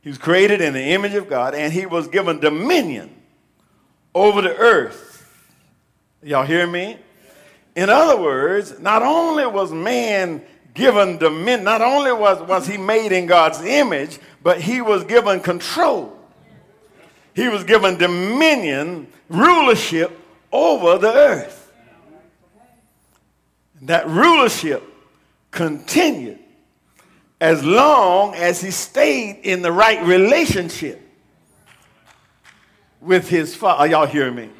He 0.00 0.08
was 0.08 0.18
created 0.18 0.60
in 0.60 0.72
the 0.72 0.82
image 0.82 1.14
of 1.14 1.28
God 1.28 1.54
and 1.54 1.72
he 1.72 1.86
was 1.86 2.08
given 2.08 2.40
dominion 2.40 3.14
over 4.12 4.42
the 4.42 4.56
earth. 4.56 5.32
Y'all 6.20 6.44
hear 6.44 6.66
me? 6.66 6.98
In 7.76 7.88
other 7.88 8.20
words, 8.20 8.80
not 8.80 9.02
only 9.02 9.46
was 9.46 9.70
man 9.70 10.42
given 10.74 11.16
dominion, 11.18 11.62
not 11.62 11.80
only 11.80 12.10
was, 12.10 12.42
was 12.48 12.66
he 12.66 12.76
made 12.76 13.12
in 13.12 13.26
God's 13.26 13.60
image, 13.60 14.18
but 14.42 14.60
he 14.60 14.80
was 14.80 15.04
given 15.04 15.38
control. 15.38 16.17
He 17.38 17.46
was 17.46 17.62
given 17.62 17.98
dominion, 17.98 19.06
rulership 19.28 20.10
over 20.50 20.98
the 20.98 21.14
earth. 21.14 21.72
That 23.82 24.08
rulership 24.08 24.82
continued 25.52 26.40
as 27.40 27.64
long 27.64 28.34
as 28.34 28.60
he 28.60 28.72
stayed 28.72 29.42
in 29.44 29.62
the 29.62 29.70
right 29.70 30.04
relationship 30.04 31.00
with 33.00 33.28
his 33.28 33.54
father. 33.54 33.82
Are 33.82 33.86
y'all 33.86 34.06
hearing 34.06 34.34
me? 34.34 34.50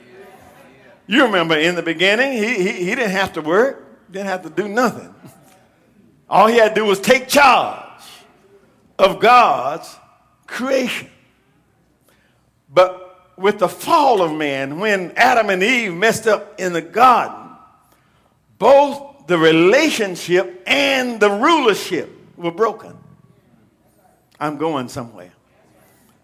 You 1.08 1.24
remember 1.24 1.56
in 1.56 1.74
the 1.74 1.82
beginning, 1.82 2.32
he, 2.32 2.62
he, 2.62 2.72
he 2.84 2.94
didn't 2.94 3.10
have 3.10 3.32
to 3.32 3.40
work, 3.40 4.08
didn't 4.12 4.28
have 4.28 4.42
to 4.42 4.50
do 4.50 4.68
nothing. 4.68 5.12
All 6.30 6.46
he 6.46 6.58
had 6.58 6.76
to 6.76 6.82
do 6.82 6.84
was 6.84 7.00
take 7.00 7.26
charge 7.26 8.04
of 9.00 9.18
God's 9.18 9.96
creation. 10.46 11.10
But 12.72 13.32
with 13.36 13.58
the 13.58 13.68
fall 13.68 14.22
of 14.22 14.32
man, 14.32 14.80
when 14.80 15.12
Adam 15.16 15.50
and 15.50 15.62
Eve 15.62 15.94
messed 15.94 16.26
up 16.26 16.60
in 16.60 16.72
the 16.72 16.82
garden, 16.82 17.56
both 18.58 19.26
the 19.26 19.38
relationship 19.38 20.62
and 20.66 21.20
the 21.20 21.30
rulership 21.30 22.10
were 22.36 22.50
broken. 22.50 22.96
I'm 24.40 24.56
going 24.56 24.88
somewhere. 24.88 25.32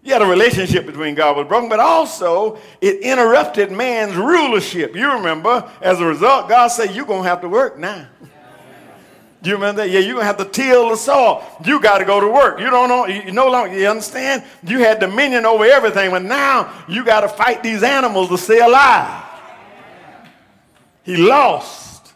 Had 0.05 0.21
a 0.21 0.27
relationship 0.27 0.85
between 0.85 1.15
God 1.15 1.37
was 1.37 1.47
broken, 1.47 1.69
but 1.69 1.81
also 1.81 2.59
it 2.81 3.01
interrupted 3.01 3.73
man's 3.73 4.15
rulership. 4.15 4.95
You 4.95 5.13
remember, 5.13 5.71
as 5.81 5.99
a 5.99 6.05
result, 6.05 6.49
God 6.49 6.69
said, 6.69 6.95
You're 6.95 7.07
going 7.07 7.23
to 7.23 7.29
have 7.29 7.41
to 7.41 7.49
work 7.49 7.79
now. 7.79 8.09
You 9.45 9.55
remember 9.55 9.83
that? 9.83 9.91
Yeah, 9.91 10.01
you're 10.01 10.21
to 10.21 10.25
have 10.25 10.37
to 10.39 10.45
till 10.45 10.91
the 10.91 10.97
soil. 10.97 11.45
You 11.65 11.81
got 11.81 11.99
to 11.99 12.05
go 12.05 12.21
to 12.21 12.29
work. 12.29 12.61
You 12.61 12.71
don't 12.71 12.89
know, 12.89 13.07
you 13.07 13.31
no 13.33 13.49
longer, 13.49 13.77
you 13.77 13.87
understand? 13.87 14.45
You 14.63 14.79
had 14.79 15.01
dominion 15.01 15.45
over 15.45 15.65
everything, 15.65 16.11
but 16.11 16.23
now 16.23 16.85
you 16.89 17.05
got 17.05 17.21
to 17.21 17.29
fight 17.29 17.63
these 17.63 17.83
animals 17.83 18.29
to 18.31 18.39
stay 18.39 18.61
alive. 18.61 19.23
He 21.03 21.17
lost 21.17 22.13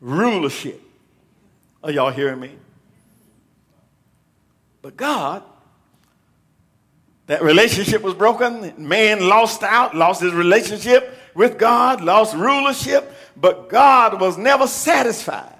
rulership. 0.00 0.82
Are 1.82 1.90
y'all 1.90 2.10
hearing 2.10 2.40
me? 2.40 2.52
But 4.82 4.96
God 4.96 5.42
that 7.26 7.42
relationship 7.42 8.02
was 8.02 8.14
broken. 8.14 8.72
Man 8.78 9.28
lost 9.28 9.62
out, 9.62 9.94
lost 9.96 10.22
his 10.22 10.32
relationship 10.32 11.18
with 11.34 11.58
God, 11.58 12.00
lost 12.00 12.36
rulership, 12.36 13.12
but 13.36 13.68
God 13.68 14.20
was 14.20 14.38
never 14.38 14.66
satisfied 14.66 15.55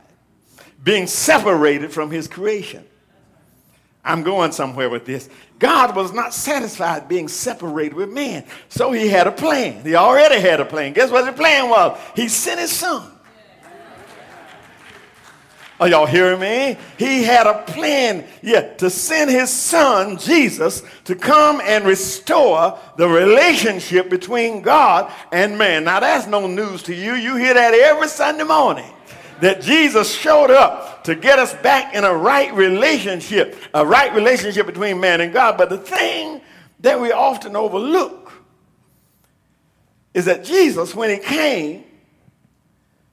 being 0.87 1.09
separated 1.09 1.93
from 1.93 2.13
his 2.13 2.29
creation. 2.29 2.85
I'm 4.05 4.23
going 4.23 4.53
somewhere 4.53 4.89
with 4.89 5.05
this. 5.05 5.29
God 5.59 5.97
was 5.97 6.13
not 6.13 6.33
satisfied 6.33 7.09
being 7.09 7.27
separated 7.27 7.95
with 7.95 8.09
man. 8.09 8.45
So 8.69 8.93
he 8.93 9.09
had 9.09 9.27
a 9.27 9.33
plan. 9.33 9.83
He 9.83 9.97
already 9.97 10.41
had 10.41 10.61
a 10.61 10.65
plan. 10.65 10.93
Guess 10.93 11.11
what 11.11 11.27
the 11.27 11.33
plan 11.33 11.69
was? 11.69 11.99
He 12.15 12.29
sent 12.29 12.61
his 12.61 12.71
son. 12.71 13.11
Are 15.81 15.89
y'all 15.89 16.07
hearing 16.07 16.39
me? 16.39 16.79
He 16.99 17.25
had 17.25 17.49
a 17.49 17.65
plan, 17.65 18.25
yeah, 18.41 18.75
to 18.77 18.89
send 18.89 19.29
his 19.29 19.51
son, 19.51 20.19
Jesus, 20.19 20.85
to 21.05 21.17
come 21.17 21.61
and 21.63 21.85
restore 21.85 22.79
the 22.97 23.09
relationship 23.09 24.09
between 24.09 24.63
God 24.63 25.13
and 25.33 25.59
man. 25.59 25.83
Now, 25.83 25.99
that's 25.99 26.29
no 26.29 26.47
news 26.47 26.85
to 26.85 26.95
you. 26.95 27.15
You 27.15 27.35
hear 27.35 27.55
that 27.55 27.75
every 27.75 28.09
Sunday 28.09 28.45
morning. 28.45 28.91
That 29.41 29.61
Jesus 29.61 30.13
showed 30.15 30.51
up 30.51 31.05
to 31.05 31.15
get 31.15 31.39
us 31.39 31.55
back 31.55 31.95
in 31.95 32.05
a 32.05 32.15
right 32.15 32.53
relationship, 32.55 33.57
a 33.75 33.85
right 33.85 34.15
relationship 34.15 34.67
between 34.67 34.99
man 34.99 35.21
and 35.21 35.33
God. 35.33 35.59
But 35.59 35.69
the 35.69 35.79
thing 35.79 36.41
that 36.81 37.01
we 37.01 37.13
often 37.13 37.55
overlook 37.55 38.33
is 40.15 40.25
that 40.25 40.45
Jesus, 40.45 40.95
when 40.95 41.11
he 41.11 41.19
came, 41.19 41.85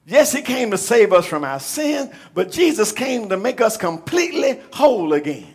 Yes, 0.06 0.32
he 0.32 0.42
came 0.42 0.70
to 0.70 0.78
save 0.78 1.14
us 1.14 1.24
from 1.24 1.44
our 1.44 1.58
sin, 1.58 2.12
but 2.34 2.50
Jesus 2.50 2.92
came 2.92 3.30
to 3.30 3.38
make 3.38 3.62
us 3.62 3.76
completely 3.76 4.60
whole 4.70 5.14
again. 5.14 5.46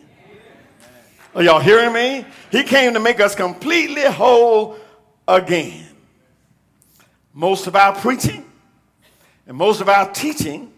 Are 1.34 1.42
y'all 1.42 1.60
hearing 1.60 1.92
me? 1.92 2.24
He 2.50 2.64
came 2.64 2.94
to 2.94 3.00
make 3.00 3.20
us 3.20 3.36
completely 3.36 4.02
whole 4.02 4.76
again. 5.28 5.86
Most 7.32 7.68
of 7.68 7.76
our 7.76 7.94
preaching 7.94 8.44
and 9.50 9.58
most 9.58 9.80
of 9.80 9.88
our 9.88 10.08
teaching 10.12 10.72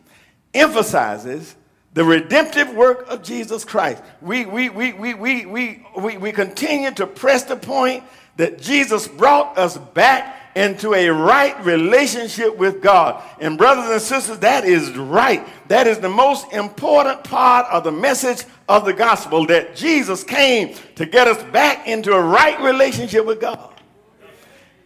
emphasizes 0.55 1.57
the 1.93 2.03
redemptive 2.03 2.73
work 2.75 3.07
of 3.11 3.23
Jesus 3.23 3.67
Christ. 3.67 4.03
We, 4.23 4.47
we, 4.47 4.71
we, 4.71 4.95
we, 4.95 5.13
we, 5.13 5.45
we, 5.45 5.87
we, 5.95 6.17
we 6.17 6.33
continue 6.33 6.91
to 6.93 7.07
press 7.07 7.43
the 7.43 7.57
point 7.57 8.03
that 8.39 8.63
Jesus 8.63 9.07
brought 9.07 9.59
us 9.59 9.77
back 9.77 10.57
into 10.57 10.95
a 10.95 11.11
right 11.11 11.63
relationship 11.67 12.57
with 12.57 12.81
God. 12.81 13.23
And, 13.43 13.59
brothers 13.59 13.91
and 13.91 14.01
sisters, 14.01 14.39
that 14.39 14.65
is 14.65 14.97
right. 14.97 15.47
That 15.69 15.87
is 15.87 15.99
the 15.99 16.09
most 16.09 16.51
important 16.55 17.25
part 17.25 17.67
of 17.71 17.85
the 17.85 17.93
message 17.93 18.47
of 18.71 18.87
the 18.87 18.95
gospel 18.95 19.45
that 19.49 19.77
Jesus 19.77 20.25
came 20.25 20.75
to 20.95 21.05
get 21.05 21.29
us 21.29 21.43
back 21.53 21.87
into 21.87 22.15
a 22.15 22.23
right 22.23 22.59
relationship 22.63 23.27
with 23.27 23.39
God. 23.39 23.72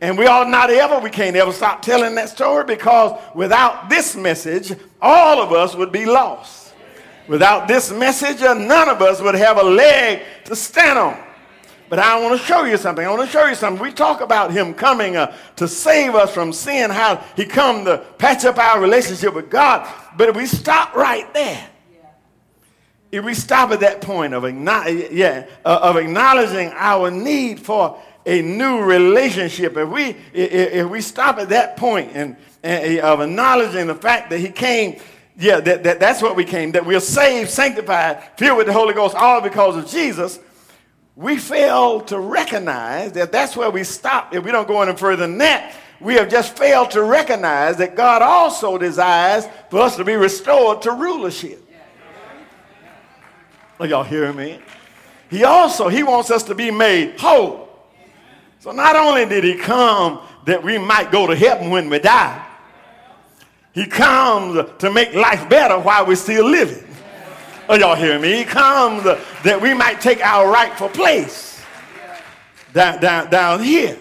And 0.01 0.19
we 0.19 0.27
ought 0.27 0.49
not 0.49 0.71
ever, 0.71 0.99
we 0.99 1.11
can't 1.11 1.37
ever 1.37 1.53
stop 1.53 1.81
telling 1.81 2.15
that 2.17 2.29
story 2.29 2.65
because 2.65 3.19
without 3.35 3.89
this 3.89 4.15
message, 4.15 4.73
all 5.01 5.41
of 5.41 5.53
us 5.53 5.75
would 5.75 5.91
be 5.91 6.05
lost. 6.05 6.75
Without 7.29 7.67
this 7.67 7.91
message, 7.91 8.41
none 8.41 8.89
of 8.89 9.01
us 9.03 9.21
would 9.21 9.35
have 9.35 9.59
a 9.59 9.63
leg 9.63 10.23
to 10.45 10.55
stand 10.55 10.99
on. 10.99 11.19
But 11.89 12.01
I 12.01 12.21
want 12.21 12.39
to 12.39 12.47
show 12.47 12.65
you 12.65 12.77
something. 12.77 13.07
I 13.07 13.11
want 13.11 13.23
to 13.23 13.29
show 13.29 13.47
you 13.47 13.55
something. 13.55 13.83
We 13.83 13.93
talk 13.93 14.21
about 14.21 14.51
him 14.51 14.75
coming 14.75 15.17
uh, 15.17 15.35
to 15.57 15.69
save 15.69 16.15
us 16.15 16.35
from 16.35 16.53
sin, 16.53 16.91
how 16.91 17.25
he 17.37 17.45
come 17.45 17.85
to 17.85 17.99
patch 18.19 18.45
up 18.45 18.59
our 18.59 18.81
relationship 18.81 19.35
with 19.35 19.51
God. 19.51 19.89
But 20.17 20.29
if 20.29 20.37
we 20.37 20.47
stop 20.47 20.95
right 20.95 21.33
there, 21.33 21.69
if 23.13 23.25
we 23.25 23.35
stop 23.35 23.71
at 23.71 23.81
that 23.81 24.01
point 24.01 24.35
of, 24.35 24.43
yeah, 25.13 25.47
uh, 25.65 25.79
of 25.83 25.97
acknowledging 25.97 26.73
our 26.75 27.11
need 27.11 27.61
for 27.61 28.01
a 28.27 28.43
new 28.43 28.83
relationship, 28.83 29.77
if 29.77 29.89
we, 29.89 30.17
if, 30.35 30.91
we 30.91 31.01
stop 31.01 31.39
at 31.39 31.49
that 31.51 31.77
point 31.77 32.11
and, 32.13 32.37
and, 32.63 32.99
eh, 32.99 33.01
of 33.01 33.21
acknowledging 33.21 33.87
the 33.87 33.95
fact 33.95 34.31
that 34.31 34.39
he 34.39 34.51
came 34.51 35.01
yeah, 35.39 35.61
that, 35.61 35.85
that, 35.85 36.01
that's 36.01 36.23
what 36.23 36.35
we 36.35 36.45
came, 36.45 36.73
that 36.73 36.87
we're 36.87 36.99
saved, 36.99 37.51
sanctified, 37.51 38.23
filled 38.39 38.57
with 38.57 38.67
the 38.67 38.73
Holy 38.73 38.95
Ghost, 38.95 39.15
all 39.15 39.43
because 39.43 39.77
of 39.77 39.87
Jesus 39.87 40.39
we 41.17 41.39
fail 41.39 42.03
to 42.03 42.21
recognize 42.21 43.13
that 43.13 43.33
that's 43.33 43.57
where 43.57 43.71
we 43.71 43.83
stop. 43.83 44.35
If 44.35 44.45
we 44.45 44.53
don't 44.53 44.69
go 44.69 44.83
any 44.83 44.95
further 44.95 45.27
than 45.27 45.39
that, 45.39 45.75
we 45.99 46.15
have 46.15 46.29
just 46.29 46.59
failed 46.59 46.91
to 46.91 47.03
recognize 47.03 47.79
that 47.79 47.97
God 47.97 48.21
also 48.21 48.77
desires 48.77 49.49
for 49.71 49.81
us 49.81 49.97
to 49.97 50.05
be 50.05 50.15
restored 50.15 50.83
to 50.83 50.93
rulership. 50.93 51.63
Are 53.81 53.87
y'all 53.87 54.05
hearing 54.05 54.37
me? 54.37 54.61
He 55.31 55.43
also, 55.43 55.89
he 55.89 56.03
wants 56.03 56.31
us 56.31 56.43
to 56.45 56.55
be 56.55 56.71
made 56.71 57.19
whole. 57.19 57.66
So 58.67 58.73
not 58.73 58.97
only 58.97 59.25
did 59.27 59.45
he 59.45 59.55
come 59.55 60.19
that 60.45 60.61
we 60.61 60.77
might 60.77 61.13
go 61.13 61.29
to 61.29 61.37
heaven 61.37 61.71
when 61.71 61.89
we 61.89 62.01
die, 62.01 62.45
he 63.73 63.87
comes 63.87 64.59
to 64.81 64.91
make 64.91 65.15
life 65.15 65.49
better 65.49 65.79
while 65.79 66.05
we're 66.05 66.17
still 66.17 66.51
living. 66.51 66.85
Oh, 67.69 67.77
y'all 67.77 67.95
hear 67.95 68.19
me? 68.19 68.39
He 68.39 68.45
comes 68.45 69.05
that 69.05 69.61
we 69.63 69.73
might 69.73 70.01
take 70.01 70.21
our 70.21 70.51
rightful 70.51 70.89
place 70.89 71.63
down, 72.73 73.01
down, 73.01 73.31
down 73.31 73.63
here. 73.63 73.97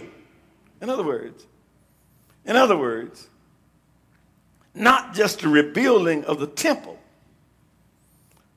In 0.82 0.90
other 0.90 1.04
words, 1.04 1.46
in 2.44 2.56
other 2.56 2.76
words, 2.76 3.30
not 4.74 5.14
just 5.14 5.42
the 5.42 5.48
rebuilding 5.48 6.26
of 6.26 6.40
the 6.40 6.48
temple, 6.48 6.98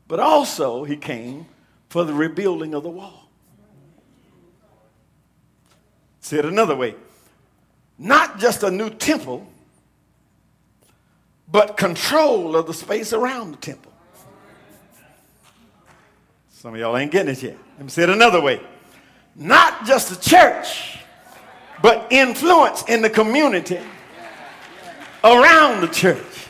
but 0.07 0.21
also 0.21 0.85
he 0.85 0.97
came 0.97 1.44
for 1.90 2.05
the 2.05 2.14
rebuilding 2.14 2.73
of 2.73 2.83
the 2.83 2.88
wall. 2.88 3.28
Say 6.29 6.37
it 6.37 6.45
another 6.45 6.77
way. 6.77 6.95
Not 7.97 8.38
just 8.38 8.62
a 8.62 8.71
new 8.71 8.91
temple, 8.91 9.47
but 11.51 11.79
control 11.79 12.55
of 12.55 12.67
the 12.67 12.75
space 12.75 13.14
around 13.14 13.53
the 13.53 13.57
temple. 13.57 13.91
Some 16.51 16.75
of 16.75 16.81
y'all 16.81 16.99
ain't 16.99 17.12
getting 17.12 17.33
it 17.33 17.43
yet. 17.43 17.57
Let 17.79 17.83
me 17.83 17.88
say 17.88 18.03
it 18.03 18.11
another 18.11 18.43
way. 18.43 18.61
Not 19.37 19.87
just 19.87 20.11
the 20.11 20.17
church, 20.17 20.99
but 21.81 22.07
influence 22.11 22.85
in 22.88 23.01
the 23.01 23.09
community 23.09 23.81
around 25.25 25.81
the 25.81 25.88
church. 25.88 26.47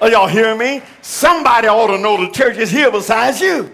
Are 0.00 0.08
y'all 0.08 0.26
hearing 0.26 0.56
me? 0.56 0.80
Somebody 1.02 1.68
ought 1.68 1.88
to 1.88 1.98
know 1.98 2.16
the 2.16 2.32
church 2.32 2.56
is 2.56 2.70
here 2.70 2.90
besides 2.90 3.42
you. 3.42 3.70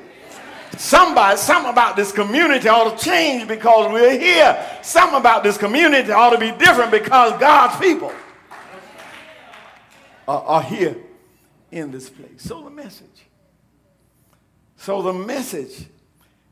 Somebody, 0.77 1.37
something 1.39 1.73
about 1.73 1.97
this 1.97 2.13
community 2.13 2.69
ought 2.69 2.97
to 2.97 3.05
change 3.05 3.49
because 3.49 3.93
we're 3.93 4.19
here. 4.19 4.67
Something 4.83 5.19
about 5.19 5.43
this 5.43 5.57
community 5.57 6.13
ought 6.13 6.31
to 6.31 6.39
be 6.39 6.53
different 6.53 6.91
because 6.91 7.39
God's 7.41 7.77
people 7.81 8.13
are, 10.27 10.43
are 10.43 10.63
here 10.63 10.97
in 11.71 11.91
this 11.91 12.11
place. 12.11 12.43
So 12.43 12.63
the 12.63 12.71
message. 12.71 13.27
So 14.77 15.03
the 15.03 15.13
message 15.13 15.87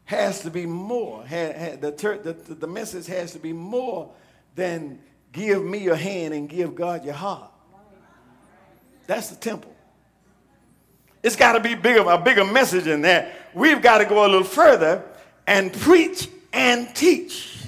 has 0.07 0.41
to 0.43 0.51
be 0.51 0.67
more. 0.67 1.25
the, 1.25 2.35
the, 2.47 2.55
the 2.55 2.67
message 2.67 3.07
has 3.07 3.33
to 3.33 3.39
be 3.39 3.53
more 3.53 4.11
than 4.55 4.99
give 5.33 5.63
me 5.63 5.79
your 5.79 5.97
hand 5.97 6.35
and 6.35 6.49
give 6.49 6.75
God 6.75 7.05
your 7.05 7.15
heart. 7.15 7.51
That's 9.07 9.29
the 9.29 9.37
temple. 9.37 9.76
It's 11.27 11.35
got 11.35 11.55
to 11.55 11.61
be 11.61 11.75
bigger, 11.75 12.09
a 12.09 12.19
bigger 12.19 12.45
message 12.45 12.85
than 12.85 13.03
that. 13.03 13.33
We've 13.53 13.83
got 13.83 13.99
to 13.99 14.05
go 14.05 14.25
a 14.25 14.29
little 14.29 14.45
further 14.45 15.03
and 15.45 15.73
preach 15.73 16.29
and 16.53 16.95
teach. 16.95 17.65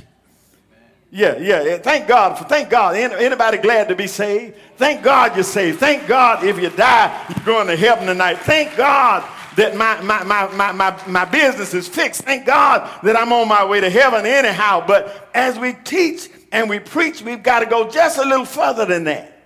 Yeah, 1.10 1.36
yeah. 1.38 1.78
Thank 1.78 2.06
God. 2.06 2.34
Thank 2.48 2.70
God. 2.70 2.94
Anybody 2.94 3.58
glad 3.58 3.88
to 3.88 3.96
be 3.96 4.06
saved? 4.06 4.54
Thank 4.76 5.02
God 5.02 5.34
you're 5.34 5.42
saved. 5.42 5.80
Thank 5.80 6.06
God 6.06 6.44
if 6.44 6.56
you 6.60 6.70
die, 6.70 7.34
you're 7.34 7.44
going 7.44 7.66
to 7.66 7.74
heaven 7.74 8.06
tonight. 8.06 8.38
Thank 8.38 8.76
God 8.76 9.28
that 9.56 9.74
my, 9.74 10.00
my, 10.02 10.22
my, 10.22 10.46
my, 10.52 10.70
my, 10.70 11.06
my 11.08 11.24
business 11.24 11.74
is 11.74 11.88
fixed. 11.88 12.22
Thank 12.22 12.46
God 12.46 12.88
that 13.02 13.16
I'm 13.16 13.32
on 13.32 13.48
my 13.48 13.64
way 13.64 13.80
to 13.80 13.90
heaven 13.90 14.24
anyhow. 14.24 14.84
But 14.86 15.30
as 15.34 15.58
we 15.58 15.72
teach 15.72 16.30
and 16.52 16.70
we 16.70 16.78
preach, 16.78 17.22
we've 17.22 17.42
got 17.42 17.58
to 17.58 17.66
go 17.66 17.90
just 17.90 18.18
a 18.18 18.24
little 18.24 18.46
further 18.46 18.86
than 18.86 19.02
that. 19.02 19.37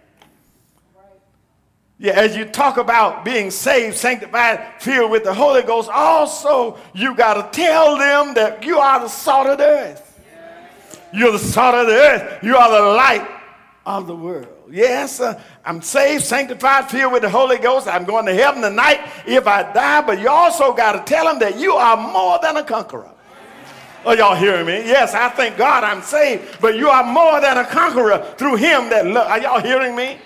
Yeah, 2.02 2.14
as 2.14 2.36
you 2.36 2.44
talk 2.44 2.78
about 2.78 3.24
being 3.24 3.52
saved, 3.52 3.96
sanctified, 3.96 4.82
filled 4.82 5.12
with 5.12 5.22
the 5.22 5.32
Holy 5.32 5.62
Ghost, 5.62 5.88
also 5.88 6.76
you 6.92 7.14
got 7.14 7.34
to 7.34 7.56
tell 7.56 7.96
them 7.96 8.34
that 8.34 8.64
you 8.64 8.78
are 8.78 8.98
the 8.98 9.06
salt 9.06 9.46
of 9.46 9.58
the 9.58 9.64
earth. 9.64 10.20
You're 11.12 11.30
the 11.30 11.38
salt 11.38 11.76
of 11.76 11.86
the 11.86 11.92
earth. 11.92 12.42
You 12.42 12.56
are 12.56 12.68
the 12.72 12.88
light 12.96 13.30
of 13.86 14.08
the 14.08 14.16
world. 14.16 14.48
Yes, 14.68 15.20
uh, 15.20 15.40
I'm 15.64 15.80
saved, 15.80 16.24
sanctified, 16.24 16.90
filled 16.90 17.12
with 17.12 17.22
the 17.22 17.30
Holy 17.30 17.58
Ghost. 17.58 17.86
I'm 17.86 18.04
going 18.04 18.26
to 18.26 18.34
heaven 18.34 18.62
tonight 18.62 19.08
if 19.24 19.46
I 19.46 19.72
die, 19.72 20.02
but 20.04 20.18
you 20.18 20.28
also 20.28 20.72
got 20.72 20.92
to 20.94 21.04
tell 21.04 21.26
them 21.26 21.38
that 21.38 21.56
you 21.56 21.74
are 21.74 21.96
more 21.96 22.36
than 22.42 22.56
a 22.56 22.64
conqueror. 22.64 23.12
Are 24.04 24.16
y'all 24.16 24.34
hearing 24.34 24.66
me? 24.66 24.78
Yes, 24.78 25.14
I 25.14 25.28
thank 25.28 25.56
God 25.56 25.84
I'm 25.84 26.02
saved, 26.02 26.60
but 26.60 26.74
you 26.74 26.88
are 26.88 27.04
more 27.04 27.40
than 27.40 27.58
a 27.58 27.64
conqueror 27.64 28.34
through 28.36 28.56
him 28.56 28.90
that 28.90 29.06
love. 29.06 29.28
Are 29.28 29.38
y'all 29.38 29.60
hearing 29.60 29.94
me? 29.94 30.18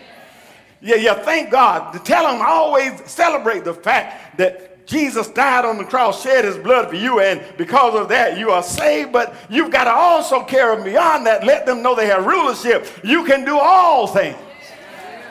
Yeah, 0.80 0.96
yeah, 0.96 1.14
thank 1.14 1.50
God. 1.50 1.92
To 1.92 1.98
tell 1.98 2.24
them, 2.30 2.42
always 2.42 2.92
celebrate 3.06 3.64
the 3.64 3.74
fact 3.74 4.38
that 4.38 4.86
Jesus 4.86 5.26
died 5.28 5.64
on 5.64 5.78
the 5.78 5.84
cross, 5.84 6.22
shed 6.22 6.44
his 6.44 6.56
blood 6.56 6.90
for 6.90 6.94
you, 6.94 7.20
and 7.20 7.42
because 7.56 7.94
of 7.94 8.08
that, 8.10 8.38
you 8.38 8.50
are 8.50 8.62
saved. 8.62 9.12
But 9.12 9.34
you've 9.50 9.72
got 9.72 9.84
to 9.84 9.90
also 9.90 10.44
carry 10.44 10.82
beyond 10.82 11.26
that. 11.26 11.44
Let 11.44 11.66
them 11.66 11.82
know 11.82 11.94
they 11.94 12.06
have 12.06 12.24
rulership. 12.24 12.86
You 13.02 13.24
can 13.24 13.44
do 13.44 13.58
all 13.58 14.06
things 14.06 14.36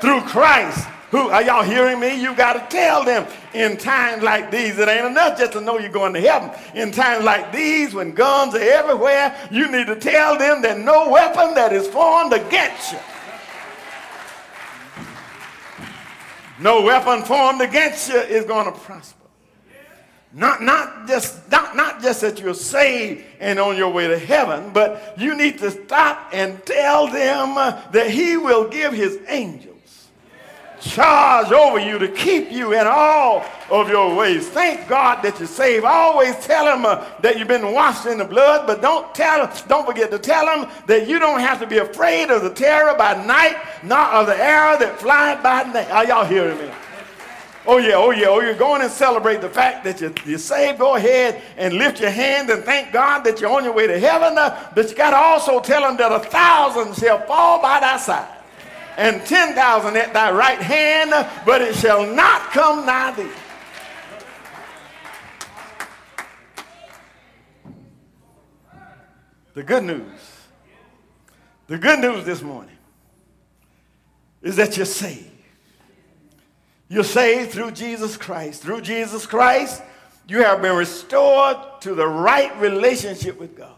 through 0.02 0.22
Christ. 0.22 0.88
Who 1.12 1.30
are 1.30 1.42
y'all 1.42 1.64
hearing 1.64 2.02
me? 2.02 2.22
You 2.22 2.36
got 2.36 2.54
to 2.54 2.76
tell 2.76 3.06
them 3.06 3.26
in 3.54 3.78
times 3.78 4.24
like 4.24 4.52
these. 4.52 4.78
It 4.78 4.90
ain't 4.90 5.06
enough 5.06 5.38
just 5.38 5.54
to 5.54 5.62
know 5.62 5.78
you're 5.78 5.90
going 5.90 6.14
to 6.14 6.20
heaven. 6.20 6.52
In 6.74 6.92
times 6.92 7.24
like 7.24 7.54
these, 7.54 7.94
when 7.94 8.12
guns 8.12 8.56
are 8.56 8.60
everywhere, 8.60 9.34
you 9.50 9.72
need 9.72 9.88
to 9.88 9.96
tell 9.96 10.38
them 10.38 10.62
that 10.64 10.80
no 10.80 11.10
weapon 11.10 11.54
that 11.54 11.72
is 11.72 11.88
formed 11.88 12.34
against 12.34 12.92
you 12.92 13.00
No 16.60 16.82
weapon 16.82 17.24
formed 17.24 17.62
against 17.62 18.10
you 18.10 18.20
is 18.20 18.46
going 18.46 18.66
to 18.72 18.80
prosper. 18.80 19.26
Not, 20.34 20.62
not, 20.62 21.08
just, 21.08 21.50
not, 21.50 21.76
not 21.78 22.02
just 22.02 22.22
that 22.22 22.40
you're 22.40 22.54
saved 22.54 23.24
and 23.40 23.58
on 23.58 23.78
your 23.78 23.92
way 23.92 24.08
to 24.08 24.20
heaven, 24.20 24.72
but 24.74 25.16
you 25.18 25.36
need 25.36 25.60
to 25.60 25.72
stop 25.72 26.30
and 26.34 26.64
tell 26.66 27.08
them 27.08 27.56
that 27.92 28.10
he 28.10 28.36
will 28.36 28.68
give 28.68 28.92
his 28.94 29.18
angels 29.30 29.75
charge 30.86 31.52
over 31.52 31.80
you 31.80 31.98
to 31.98 32.08
keep 32.08 32.52
you 32.52 32.74
in 32.74 32.86
all 32.86 33.44
of 33.70 33.90
your 33.90 34.16
ways. 34.16 34.48
Thank 34.48 34.88
God 34.88 35.22
that 35.24 35.40
you're 35.40 35.48
saved. 35.48 35.84
Always 35.84 36.36
tell 36.46 36.66
them 36.66 36.86
uh, 36.86 37.06
that 37.22 37.38
you've 37.38 37.48
been 37.48 37.74
washed 37.74 38.06
in 38.06 38.20
the 38.20 38.26
blood, 38.26 38.68
but 38.68 38.82
don't 38.82 39.14
tell 39.16 39.52
don't 39.68 39.86
forget 39.86 40.12
to 40.12 40.20
tell 40.20 40.46
them 40.46 40.72
that 40.86 41.08
you 41.08 41.20
don't 41.20 41.40
have 41.40 41.60
to 41.60 41.68
be 41.68 41.80
afraid 41.80 42.30
of 42.30 42.44
the 42.44 42.52
terror 42.52 42.96
by 42.96 43.26
night, 43.26 43.58
not 43.84 44.14
of 44.14 44.28
the 44.28 44.38
arrow 44.38 44.78
that 44.78 45.00
flies 45.00 45.42
by 45.42 45.64
night. 45.64 45.90
Are 45.90 46.06
y'all 46.06 46.26
hearing 46.26 46.58
me? 46.60 46.72
Oh 47.68 47.78
yeah, 47.78 47.96
oh 47.96 48.12
yeah, 48.12 48.28
oh 48.28 48.42
you're 48.42 48.54
going 48.54 48.84
and 48.84 48.92
celebrate 48.92 49.42
the 49.42 49.50
fact 49.50 49.84
that 49.86 50.00
you're, 50.00 50.14
you're 50.24 50.38
saved. 50.38 50.78
Go 50.78 50.96
ahead 50.96 51.42
and 51.58 51.74
lift 51.74 52.00
your 52.00 52.12
hand 52.12 52.52
and 52.52 52.64
thank 52.64 52.94
God 52.94 53.24
that 53.24 53.42
you're 53.42 53.50
on 53.50 53.64
your 53.64 53.74
way 53.74 53.88
to 53.88 54.00
heaven. 54.00 54.38
Uh, 54.38 54.72
but 54.76 54.88
you 54.88 54.96
got 54.96 55.10
to 55.10 55.18
also 55.18 55.60
tell 55.60 55.82
them 55.82 55.98
that 55.98 56.12
a 56.12 56.20
thousand 56.20 56.96
shall 56.96 57.26
fall 57.26 57.60
by 57.60 57.80
thy 57.80 57.98
side 57.98 58.35
and 58.98 59.26
10,000 59.26 59.98
at 59.98 60.14
thy 60.14 60.32
right 60.32 60.62
hand, 60.62 61.12
but 61.46 61.62
it 61.62 61.76
shall 61.76 62.06
not 62.06 62.52
come 62.52 62.86
nigh 62.86 63.12
thee. 63.12 63.30
The 69.54 69.64
good 69.64 69.84
news, 69.84 70.20
the 71.68 71.78
good 71.78 72.00
news 72.00 72.26
this 72.26 72.42
morning 72.42 72.76
is 74.42 74.58
that 74.58 74.76
you're 74.76 74.86
saved. 74.86 75.32
You're 76.90 77.04
saved 77.04 77.52
through 77.52 77.72
Jesus 77.72 78.18
Christ. 78.18 78.62
Through 78.62 78.82
Jesus 78.82 79.26
Christ, 79.26 79.82
you 80.28 80.44
have 80.44 80.62
been 80.62 80.76
restored 80.76 81.58
to 81.82 81.96
the 81.96 82.08
right 82.08 82.56
relationship 82.60 83.40
with 83.40 83.56
God. 83.56 83.76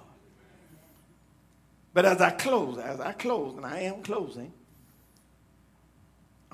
But 1.93 2.05
as 2.05 2.21
I 2.21 2.31
close, 2.31 2.77
as 2.79 2.99
I 2.99 3.13
close, 3.13 3.55
and 3.55 3.65
I 3.65 3.79
am 3.81 4.03
closing, 4.03 4.51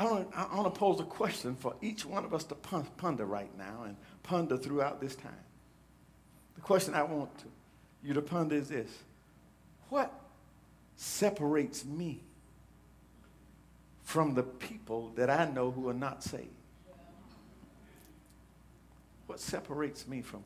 I 0.03 0.05
want, 0.05 0.31
to, 0.31 0.37
I 0.37 0.55
want 0.55 0.73
to 0.73 0.79
pose 0.79 0.99
a 0.99 1.03
question 1.03 1.55
for 1.55 1.75
each 1.81 2.05
one 2.05 2.25
of 2.25 2.33
us 2.33 2.43
to 2.45 2.55
ponder 2.55 3.25
right 3.25 3.49
now 3.57 3.83
and 3.85 3.95
ponder 4.21 4.57
throughout 4.57 4.99
this 4.99 5.15
time. 5.15 5.31
The 6.55 6.61
question 6.61 6.93
I 6.93 7.03
want 7.03 7.37
to, 7.39 7.45
you 8.03 8.13
to 8.13 8.21
ponder 8.21 8.55
is 8.55 8.67
this 8.67 8.89
What 9.89 10.13
separates 10.97 11.85
me 11.85 12.21
from 14.03 14.33
the 14.33 14.43
people 14.43 15.13
that 15.15 15.29
I 15.29 15.49
know 15.49 15.71
who 15.71 15.87
are 15.87 15.93
not 15.93 16.21
saved? 16.21 16.49
What 19.27 19.39
separates 19.39 20.05
me 20.05 20.21
from? 20.21 20.43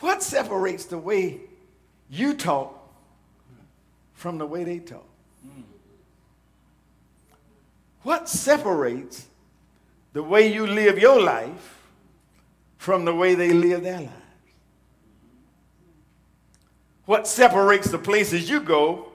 What 0.00 0.20
separates 0.20 0.86
the 0.86 0.98
way 0.98 1.42
you 2.10 2.34
talk 2.34 2.76
from 4.14 4.38
the 4.38 4.46
way 4.46 4.64
they 4.64 4.80
talk? 4.80 5.06
Mm. 5.46 5.62
What 8.04 8.28
separates 8.28 9.26
the 10.12 10.22
way 10.22 10.52
you 10.52 10.66
live 10.66 10.98
your 10.98 11.20
life 11.20 11.82
from 12.78 13.04
the 13.04 13.14
way 13.14 13.34
they 13.34 13.52
live 13.52 13.82
their 13.82 14.00
lives? 14.00 14.12
What 17.06 17.26
separates 17.26 17.90
the 17.90 17.98
places 17.98 18.48
you 18.48 18.60
go 18.60 19.08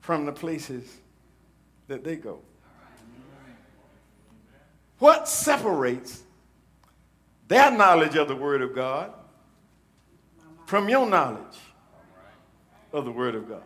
from 0.00 0.24
the 0.24 0.32
places 0.32 0.96
that 1.88 2.02
they 2.02 2.16
go? 2.16 2.40
What 4.98 5.28
separates 5.28 6.22
their 7.48 7.70
knowledge 7.70 8.16
of 8.16 8.28
the 8.28 8.36
Word 8.36 8.62
of 8.62 8.74
God 8.74 9.12
from 10.66 10.88
your 10.88 11.06
knowledge 11.06 11.58
of 12.92 13.04
the 13.04 13.12
Word 13.12 13.34
of 13.34 13.48
God. 13.48 13.62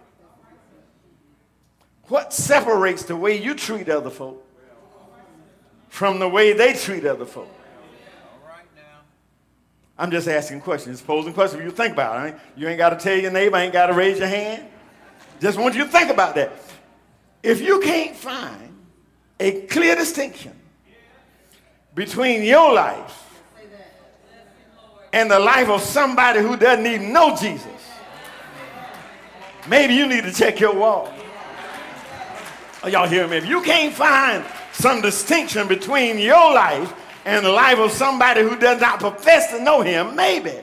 What 2.08 2.32
separates 2.32 3.04
the 3.04 3.16
way 3.16 3.40
you 3.40 3.54
treat 3.54 3.88
other 3.88 4.10
folk 4.10 4.44
from 5.88 6.18
the 6.18 6.28
way 6.28 6.52
they 6.54 6.72
treat 6.72 7.04
other 7.04 7.26
folk? 7.26 7.54
I'm 9.98 10.10
just 10.10 10.28
asking 10.28 10.60
questions, 10.60 11.02
posing 11.02 11.34
questions. 11.34 11.62
You 11.62 11.70
think 11.70 11.92
about 11.92 12.28
it. 12.28 12.36
You 12.56 12.68
ain't 12.68 12.78
got 12.78 12.90
to 12.90 12.96
tell 12.96 13.18
your 13.18 13.32
neighbor, 13.32 13.56
ain't 13.56 13.72
got 13.72 13.88
to 13.88 13.94
raise 13.94 14.18
your 14.18 14.28
hand. 14.28 14.64
Just 15.40 15.58
want 15.58 15.74
you 15.74 15.84
to 15.84 15.90
think 15.90 16.10
about 16.10 16.34
that. 16.36 16.52
If 17.42 17.60
you 17.60 17.80
can't 17.80 18.16
find 18.16 18.76
a 19.38 19.62
clear 19.62 19.96
distinction 19.96 20.52
between 21.94 22.42
your 22.44 22.72
life 22.72 23.24
and 25.12 25.30
the 25.30 25.38
life 25.38 25.68
of 25.68 25.82
somebody 25.82 26.40
who 26.40 26.56
doesn't 26.56 26.86
even 26.86 27.12
know 27.12 27.36
Jesus, 27.36 27.66
maybe 29.68 29.94
you 29.94 30.06
need 30.06 30.24
to 30.24 30.32
check 30.32 30.60
your 30.60 30.74
wall. 30.74 31.12
Are 32.82 32.90
y'all 32.90 33.08
hearing 33.08 33.30
me? 33.30 33.36
If 33.38 33.46
you 33.46 33.60
can't 33.62 33.92
find 33.92 34.44
some 34.72 35.00
distinction 35.00 35.66
between 35.66 36.18
your 36.18 36.54
life 36.54 36.94
and 37.24 37.44
the 37.44 37.50
life 37.50 37.78
of 37.78 37.90
somebody 37.90 38.42
who 38.42 38.56
does 38.56 38.80
not 38.80 39.00
profess 39.00 39.50
to 39.50 39.62
know 39.62 39.82
him, 39.82 40.14
maybe 40.14 40.54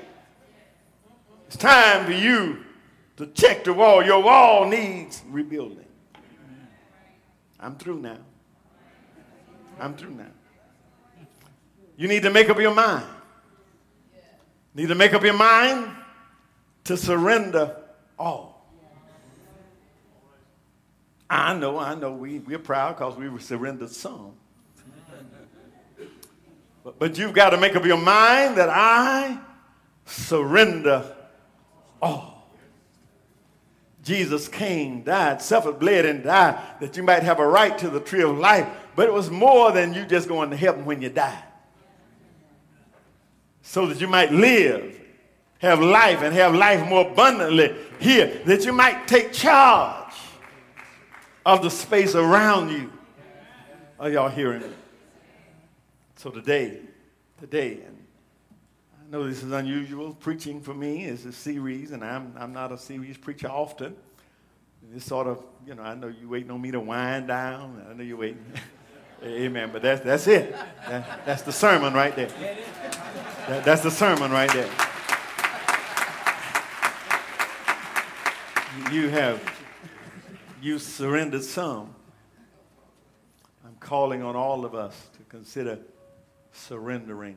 it's 1.48 1.58
time 1.58 2.06
for 2.06 2.14
you 2.14 2.64
to 3.18 3.28
check 3.28 3.64
the 3.64 3.74
wall. 3.74 4.04
Your 4.04 4.24
wall 4.24 4.68
needs 4.68 5.24
rebuilding. 5.30 5.86
I'm 7.60 7.76
through 7.76 8.00
now. 8.00 8.18
I'm 9.80 9.96
through 9.96 10.12
now. 10.12 10.32
You 11.98 12.08
need 12.08 12.24
to 12.24 12.30
make 12.30 12.50
up 12.50 12.60
your 12.60 12.74
mind. 12.74 13.06
Need 14.74 14.88
to 14.88 14.96
make 14.96 15.14
up 15.14 15.24
your 15.24 15.34
mind 15.34 15.90
to 16.86 16.98
surrender 16.98 17.76
all. 18.20 18.55
I 21.30 21.54
know, 21.56 21.80
I 21.80 21.96
know, 21.96 22.12
we, 22.12 22.40
we're 22.40 22.60
proud 22.60 22.98
because 22.98 23.16
we 23.16 23.40
surrendered 23.40 23.90
some. 23.90 24.34
But, 26.84 27.00
but 27.00 27.18
you've 27.18 27.34
got 27.34 27.50
to 27.50 27.58
make 27.58 27.76
up 27.76 27.84
your 27.84 27.98
mind 27.98 28.58
that 28.58 28.70
I 28.70 29.40
surrender 30.06 31.16
all. 32.02 32.36
Jesus 34.04 34.48
came, 34.48 35.02
died, 35.02 35.42
suffered, 35.42 35.80
bled, 35.80 36.06
and 36.06 36.24
died 36.24 36.60
that 36.80 36.96
you 36.96 37.02
might 37.02 37.24
have 37.24 37.40
a 37.40 37.48
right 37.48 37.76
to 37.80 37.90
the 37.90 38.00
tree 38.00 38.22
of 38.22 38.38
life. 38.38 38.68
But 38.96 39.08
it 39.08 39.14
was 39.14 39.32
more 39.32 39.72
than 39.72 39.96
you 39.96 40.06
just 40.06 40.28
going 40.28 40.52
to 40.52 40.56
heaven 40.56 40.86
when 40.86 41.02
you 41.02 41.10
die. 41.10 41.44
So 43.64 43.88
that 43.88 44.00
you 44.00 44.08
might 44.08 44.32
live, 44.32 45.02
have 45.58 45.82
life, 45.82 46.22
and 46.22 46.36
have 46.36 46.54
life 46.54 46.88
more 46.88 47.10
abundantly 47.10 47.76
here. 48.00 48.42
That 48.46 48.64
you 48.64 48.74
might 48.74 49.08
take 49.08 49.34
charge 49.34 50.05
of 51.46 51.62
the 51.62 51.70
space 51.70 52.16
around 52.16 52.70
you. 52.70 52.92
Are 54.00 54.10
y'all 54.10 54.30
hearing 54.30 54.62
me? 54.62 54.70
So 56.16 56.30
today, 56.32 56.80
today, 57.40 57.80
and 57.86 58.04
I 59.00 59.12
know 59.12 59.28
this 59.28 59.44
is 59.44 59.52
unusual 59.52 60.14
preaching 60.16 60.62
for 60.62 60.74
me. 60.74 61.06
It's 61.06 61.26
a 61.26 61.32
series, 61.32 61.92
and 61.92 62.04
I'm, 62.04 62.34
I'm 62.38 62.52
not 62.52 62.72
a 62.72 62.78
series 62.78 63.18
preacher 63.18 63.48
often. 63.48 63.96
It's 64.96 65.06
sort 65.06 65.28
of, 65.28 65.44
you 65.66 65.76
know, 65.76 65.84
I 65.84 65.96
know 65.96 66.08
you're 66.08 66.30
waiting 66.30 66.52
on 66.52 66.62
me 66.62 66.72
to 66.72 66.80
wind 66.80 67.28
down. 67.28 67.86
I 67.90 67.94
know 67.94 68.04
you're 68.04 68.18
waiting. 68.18 68.46
Amen. 69.24 69.70
But 69.72 69.82
that's, 69.82 70.02
that's 70.02 70.28
it. 70.28 70.52
That, 70.88 71.26
that's 71.26 71.42
the 71.42 71.52
sermon 71.52 71.94
right 71.94 72.16
there. 72.16 72.30
That, 73.48 73.64
that's 73.64 73.82
the 73.82 73.92
sermon 73.92 74.32
right 74.32 74.52
there. 74.52 74.70
You 78.92 79.10
have, 79.10 79.42
you 80.66 80.80
surrendered 80.80 81.44
some. 81.44 81.94
I'm 83.64 83.76
calling 83.80 84.24
on 84.24 84.36
all 84.36 84.66
of 84.66 84.74
us 84.74 85.10
to 85.16 85.24
consider 85.30 85.78
surrendering 86.54 87.36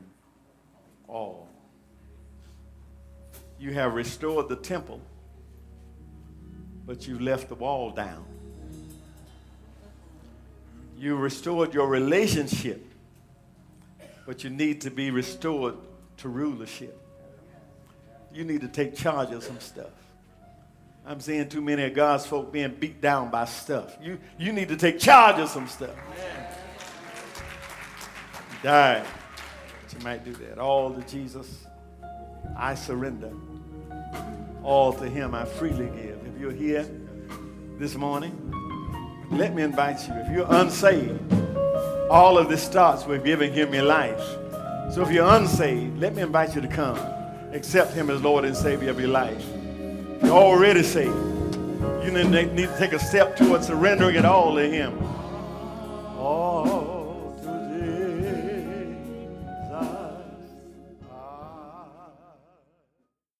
all. 1.07 1.47
You 3.61 3.74
have 3.74 3.93
restored 3.93 4.49
the 4.49 4.57
temple, 4.57 5.03
but 6.87 7.07
you 7.07 7.18
left 7.18 7.51
the 7.51 7.55
wall 7.55 7.91
down. 7.91 8.24
You 10.97 11.16
restored 11.16 11.74
your 11.74 11.87
relationship, 11.87 12.83
but 14.24 14.43
you 14.43 14.49
need 14.49 14.81
to 14.81 14.91
be 14.91 15.11
restored 15.11 15.74
to 16.18 16.31
rulership. 16.31 16.99
You 18.33 18.45
need 18.45 18.62
to 18.62 18.68
take 18.68 18.97
charge 18.97 19.33
of 19.33 19.45
some 19.45 19.61
stuff. 19.61 20.07
I'm 21.09 21.20
seeing 21.20 21.48
too 21.48 21.62
many 21.62 21.84
of 21.84 21.94
God's 21.94 22.26
folk 22.26 22.52
being 22.52 22.74
beat 22.78 23.00
down 23.00 23.30
by 23.30 23.46
stuff. 23.46 23.96
You, 23.98 24.18
you 24.36 24.52
need 24.52 24.68
to 24.68 24.76
take 24.76 24.98
charge 24.98 25.40
of 25.40 25.48
some 25.48 25.66
stuff. 25.66 25.96
Die. 28.62 29.02
But 29.82 29.98
you 29.98 30.04
might 30.04 30.22
do 30.22 30.34
that. 30.34 30.59
All 30.59 30.92
to 30.92 31.00
Jesus, 31.09 31.64
I 32.54 32.74
surrender. 32.74 33.32
All 34.62 34.92
to 34.92 35.09
Him, 35.09 35.34
I 35.34 35.46
freely 35.46 35.86
give. 35.86 36.20
If 36.26 36.38
you're 36.38 36.52
here 36.52 36.86
this 37.78 37.94
morning, 37.94 38.34
let 39.30 39.54
me 39.54 39.62
invite 39.62 40.06
you. 40.06 40.12
If 40.12 40.30
you're 40.30 40.52
unsaved, 40.52 41.32
all 42.11 42.36
of 42.36 42.50
this 42.50 42.62
starts 42.62 43.06
with 43.06 43.24
giving 43.24 43.50
Him 43.50 43.72
your 43.72 43.84
life. 43.84 44.20
So 44.92 45.00
if 45.00 45.11
you're 45.11 45.34
unsaved, 45.34 45.98
let 46.00 46.14
me 46.14 46.20
invite 46.20 46.54
you 46.54 46.61
to 46.61 46.68
come. 46.68 46.98
Accept 47.54 47.94
Him 47.94 48.11
as 48.11 48.20
Lord 48.20 48.44
and 48.44 48.54
Savior 48.54 48.90
of 48.90 49.00
your 49.00 49.09
life. 49.09 49.42
You're 50.23 50.33
already 50.33 50.83
saved, 50.83 51.14
you 52.05 52.11
need 52.11 52.57
to 52.57 52.77
take 52.79 52.93
a 52.93 52.99
step 52.99 53.37
towards 53.37 53.66
surrendering 53.66 54.16
it 54.16 54.25
all 54.25 54.57
to 54.57 54.69
Him. 54.69 54.99